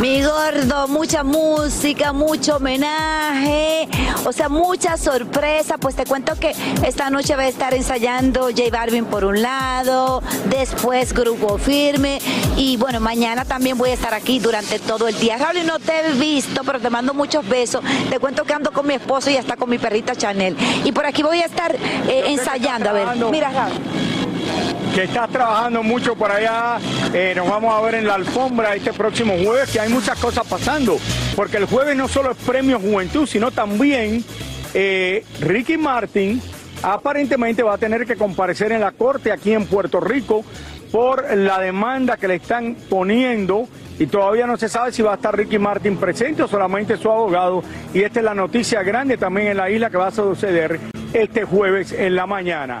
Mi 0.00 0.22
gordo, 0.22 0.86
mucha 0.86 1.24
música, 1.24 2.12
mucho 2.12 2.56
homenaje, 2.56 3.88
o 4.24 4.32
sea, 4.32 4.48
mucha 4.48 4.96
sorpresa. 4.96 5.76
Pues 5.76 5.96
te 5.96 6.04
cuento 6.04 6.36
que 6.38 6.54
esta 6.86 7.10
noche 7.10 7.34
va 7.34 7.42
a 7.42 7.48
estar 7.48 7.74
ensayando 7.74 8.42
J 8.42 8.70
Balvin 8.70 9.06
por 9.06 9.24
un 9.24 9.42
lado, 9.42 10.22
después 10.48 11.12
Grupo 11.12 11.58
Firme 11.58 12.20
y 12.56 12.76
bueno, 12.76 13.00
mañana 13.00 13.44
también 13.44 13.76
voy 13.76 13.90
a 13.90 13.94
estar 13.94 14.14
aquí 14.14 14.38
durante 14.38 14.78
todo 14.78 15.08
el 15.08 15.18
día. 15.18 15.36
Raúl, 15.36 15.66
no 15.66 15.80
te 15.80 15.98
he 15.98 16.12
visto, 16.12 16.62
pero 16.64 16.78
te 16.78 16.90
mando 16.90 17.12
muchos 17.12 17.48
besos. 17.48 17.82
Te 18.08 18.20
cuento 18.20 18.44
que 18.44 18.52
ando 18.52 18.70
con 18.70 18.86
mi 18.86 18.94
esposo 18.94 19.30
y 19.30 19.36
hasta 19.36 19.56
con 19.56 19.68
mi 19.68 19.78
perrita 19.78 20.14
Chanel. 20.14 20.56
Y 20.84 20.92
por 20.92 21.06
aquí 21.06 21.24
voy 21.24 21.40
a 21.40 21.46
estar 21.46 21.74
eh, 21.74 22.24
ensayando. 22.26 22.90
A 22.90 22.92
ver, 22.92 23.06
mira 23.30 23.50
Raúl. 23.50 24.07
Que 24.94 25.04
estás 25.04 25.30
trabajando 25.30 25.82
mucho 25.82 26.14
por 26.14 26.30
allá. 26.30 26.78
Eh, 27.12 27.32
nos 27.36 27.48
vamos 27.48 27.74
a 27.74 27.80
ver 27.80 27.96
en 27.96 28.06
la 28.06 28.14
alfombra 28.14 28.74
este 28.74 28.92
próximo 28.92 29.34
jueves, 29.42 29.70
que 29.70 29.80
hay 29.80 29.88
muchas 29.88 30.18
cosas 30.18 30.46
pasando. 30.46 30.98
Porque 31.36 31.56
el 31.56 31.66
jueves 31.66 31.96
no 31.96 32.08
solo 32.08 32.32
es 32.32 32.36
Premio 32.38 32.78
Juventud, 32.78 33.26
sino 33.26 33.50
también 33.50 34.24
eh, 34.74 35.24
Ricky 35.40 35.76
Martin 35.76 36.40
aparentemente 36.82 37.62
va 37.62 37.74
a 37.74 37.78
tener 37.78 38.06
que 38.06 38.16
comparecer 38.16 38.72
en 38.72 38.80
la 38.80 38.92
corte 38.92 39.32
aquí 39.32 39.52
en 39.52 39.66
Puerto 39.66 40.00
Rico 40.00 40.44
por 40.92 41.36
la 41.36 41.58
demanda 41.60 42.16
que 42.16 42.28
le 42.28 42.36
están 42.36 42.76
poniendo 42.88 43.68
y 43.98 44.06
todavía 44.06 44.46
no 44.46 44.56
se 44.56 44.68
sabe 44.68 44.92
si 44.92 45.02
va 45.02 45.12
a 45.12 45.14
estar 45.16 45.36
Ricky 45.36 45.58
Martin 45.58 45.96
presente 45.96 46.42
o 46.42 46.48
solamente 46.48 46.96
su 46.96 47.10
abogado. 47.10 47.62
Y 47.92 48.02
esta 48.02 48.20
es 48.20 48.24
la 48.24 48.34
noticia 48.34 48.82
grande 48.82 49.16
también 49.16 49.48
en 49.48 49.56
la 49.56 49.70
isla 49.70 49.90
que 49.90 49.96
va 49.96 50.06
a 50.08 50.12
suceder 50.12 50.78
este 51.12 51.44
jueves 51.44 51.92
en 51.92 52.14
la 52.14 52.26
mañana. 52.26 52.80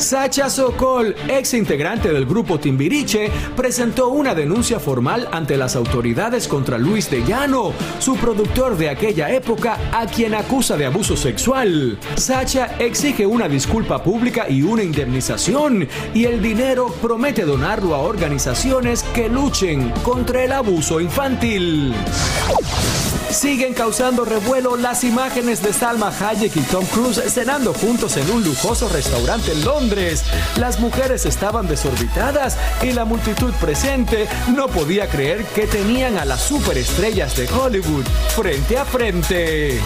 Sacha 0.00 0.48
Sokol, 0.48 1.14
ex 1.28 1.52
integrante 1.52 2.10
del 2.10 2.24
grupo 2.24 2.58
Timbiriche, 2.58 3.30
presentó 3.54 4.08
una 4.08 4.34
denuncia 4.34 4.80
formal 4.80 5.28
ante 5.30 5.58
las 5.58 5.76
autoridades 5.76 6.48
contra 6.48 6.78
Luis 6.78 7.10
de 7.10 7.22
Llano, 7.22 7.74
su 7.98 8.16
productor 8.16 8.78
de 8.78 8.88
aquella 8.88 9.30
época, 9.30 9.78
a 9.92 10.06
quien 10.06 10.34
acusa 10.34 10.78
de 10.78 10.86
abuso 10.86 11.16
sexual. 11.16 11.98
Sacha 12.16 12.76
exige 12.78 13.26
una 13.26 13.46
disculpa 13.46 14.02
pública 14.02 14.48
y 14.48 14.62
una 14.62 14.82
indemnización, 14.82 15.86
y 16.14 16.24
el 16.24 16.40
dinero 16.40 16.88
promete 17.02 17.44
donarlo 17.44 17.94
a 17.94 17.98
organizaciones 17.98 19.02
que 19.14 19.28
luchen 19.28 19.90
contra 20.02 20.44
el 20.44 20.52
abuso 20.52 20.98
infantil. 21.00 21.94
Siguen 23.30 23.74
causando 23.74 24.24
revuelo 24.24 24.76
las 24.76 25.04
imágenes 25.04 25.62
de 25.62 25.72
Salma 25.72 26.12
Hayek 26.20 26.56
y 26.56 26.60
Tom 26.62 26.84
Cruise 26.86 27.22
cenando 27.28 27.72
juntos 27.72 28.16
en 28.16 28.30
un 28.30 28.42
lujoso 28.42 28.88
restaurante 28.88 29.52
en 29.52 29.64
Londres. 29.64 30.24
Las 30.56 30.80
mujeres 30.80 31.24
estaban 31.26 31.68
desorbitadas 31.68 32.58
y 32.82 32.92
la 32.92 33.04
multitud 33.04 33.52
presente 33.54 34.28
no 34.54 34.66
podía 34.68 35.08
creer 35.08 35.44
que 35.44 35.66
tenían 35.66 36.18
a 36.18 36.24
las 36.24 36.42
superestrellas 36.42 37.36
de 37.36 37.48
Hollywood 37.48 38.04
frente 38.34 38.78
a 38.78 38.84
frente. 38.84 39.80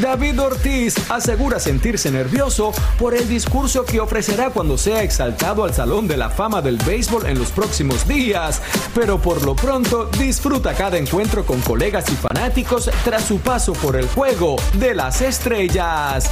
David 0.00 0.40
Ortiz 0.40 0.94
asegura 1.10 1.58
sentirse 1.58 2.10
nervioso 2.10 2.72
por 2.98 3.14
el 3.14 3.28
discurso 3.28 3.84
que 3.84 4.00
ofrecerá 4.00 4.50
cuando 4.50 4.78
sea 4.78 5.02
exaltado 5.02 5.64
al 5.64 5.74
Salón 5.74 6.06
de 6.06 6.16
la 6.16 6.30
Fama 6.30 6.62
del 6.62 6.76
Béisbol 6.76 7.26
en 7.26 7.38
los 7.38 7.50
próximos 7.50 8.06
días, 8.06 8.62
pero 8.94 9.20
por 9.20 9.44
lo 9.44 9.56
pronto 9.56 10.08
disfruta 10.18 10.74
cada 10.74 10.98
encuentro 10.98 11.44
con 11.44 11.60
colegas 11.62 12.04
y 12.10 12.16
fanáticos 12.16 12.90
tras 13.04 13.24
su 13.24 13.40
paso 13.40 13.72
por 13.72 13.96
el 13.96 14.06
juego 14.08 14.56
de 14.74 14.94
las 14.94 15.20
estrellas. 15.20 16.30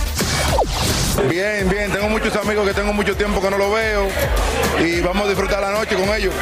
Bien, 1.28 1.68
bien, 1.68 1.90
tengo 1.90 2.08
muchos 2.08 2.34
amigos 2.36 2.68
que 2.68 2.74
tengo 2.74 2.92
mucho 2.92 3.16
tiempo 3.16 3.40
que 3.40 3.50
no 3.50 3.58
lo 3.58 3.72
veo 3.72 4.06
y 4.84 5.00
vamos 5.00 5.26
a 5.26 5.28
disfrutar 5.28 5.60
la 5.60 5.72
noche 5.72 5.96
con 5.96 6.14
ellos. 6.14 6.34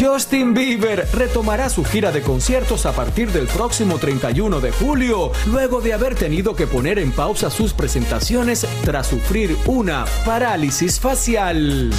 Justin 0.00 0.54
Bieber 0.54 1.08
retomará 1.12 1.68
su 1.68 1.84
gira 1.84 2.12
de 2.12 2.22
conciertos 2.22 2.86
a 2.86 2.92
partir 2.92 3.32
del 3.32 3.48
próximo 3.48 3.98
31 3.98 4.60
de 4.60 4.70
julio, 4.70 5.32
luego 5.46 5.80
de 5.80 5.92
haber 5.92 6.14
tenido 6.14 6.54
que 6.54 6.68
poner 6.68 7.00
en 7.00 7.10
pausa 7.10 7.50
sus 7.50 7.72
presentaciones 7.72 8.64
tras 8.84 9.08
sufrir 9.08 9.56
una 9.66 10.04
parálisis 10.24 11.00
facial. 11.00 11.90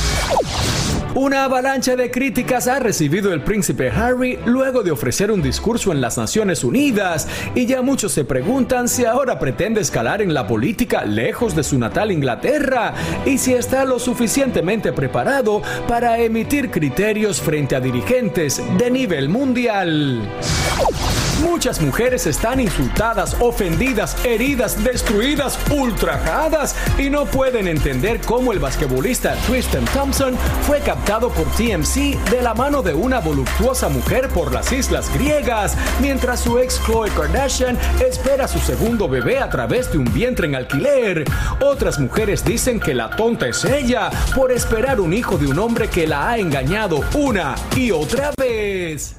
Una 1.16 1.46
avalancha 1.46 1.96
de 1.96 2.12
críticas 2.12 2.68
ha 2.68 2.80
recibido 2.80 3.34
el 3.34 3.42
príncipe 3.42 3.90
Harry 3.90 4.38
luego 4.46 4.84
de 4.84 4.92
ofrecer 4.92 5.32
un 5.32 5.42
discurso 5.42 5.92
en 5.92 6.02
las 6.02 6.18
Naciones 6.18 6.64
Unidas 6.64 7.28
y 7.56 7.66
ya 7.66 7.82
muchos 7.82 8.12
se 8.12 8.26
preguntan 8.26 8.88
si 8.88 9.06
ahora 9.06 9.40
pretende 9.40 9.82
escalar 9.82 10.22
en 10.22 10.36
la 10.36 10.46
política 10.46 11.06
lejos 11.06 11.56
de 11.56 11.64
su 11.64 11.80
natal 11.80 12.12
Inglaterra 12.12 12.94
y 13.26 13.40
si 13.40 13.54
está 13.54 13.86
lo 13.86 13.98
suficientemente 13.98 14.94
preparado 14.94 15.64
para 15.88 16.20
emitir 16.20 16.70
criterios 16.70 17.42
frente 17.42 17.76
a 17.76 17.80
dirigentes 17.80 18.62
de 18.78 18.92
nivel 18.92 19.30
mundial. 19.30 20.22
Muchas 21.42 21.80
mujeres 21.80 22.28
están 22.28 22.60
insultadas, 22.60 23.36
ofendidas, 23.40 24.16
heridas, 24.26 24.84
destruidas, 24.84 25.58
ultrajadas 25.72 26.76
y 26.98 27.10
no 27.10 27.26
pueden 27.26 27.68
entender 27.68 28.20
cómo 28.22 28.52
el 28.52 28.60
basquetbolista 28.60 29.36
Tristan 29.48 29.86
Thompson 29.86 30.36
fue 30.68 30.80
captado 30.80 31.30
por 31.30 31.46
TMC 31.52 32.18
de 32.30 32.42
la 32.42 32.54
mano 32.54 32.82
de 32.82 32.94
una 32.94 33.20
voluptuosa 33.20 33.88
mujer 33.90 34.30
por 34.30 34.54
las 34.54 34.72
islas 34.72 35.14
griegas, 35.14 35.78
mientras 36.02 36.42
su 36.42 36.60
ex 36.60 36.80
Khloe 36.80 37.10
Kardashian 37.12 37.78
espera 38.06 38.48
su 38.48 38.60
segundo 38.60 39.08
bebé 39.08 39.40
a 39.40 39.50
través 39.50 39.92
de 39.92 39.98
un 39.98 40.12
vientre 40.14 40.48
en 40.48 40.56
alquiler. 40.56 41.26
Otras 41.62 42.00
mujeres 42.00 42.44
dicen 42.44 42.80
que 42.80 42.94
la 42.94 43.10
tonta 43.10 43.48
es 43.48 43.64
ella 43.64 44.10
por 44.36 44.52
esperar 44.52 45.00
un 45.00 45.14
hijo 45.14 45.38
de 45.38 45.48
un 45.48 45.60
hombre 45.60 45.88
que 45.88 46.08
la 46.08 46.30
ha 46.30 46.38
engañado 46.38 47.02
una 47.14 47.56
y 47.76 47.92
otra 47.92 48.32
vez. 48.38 49.19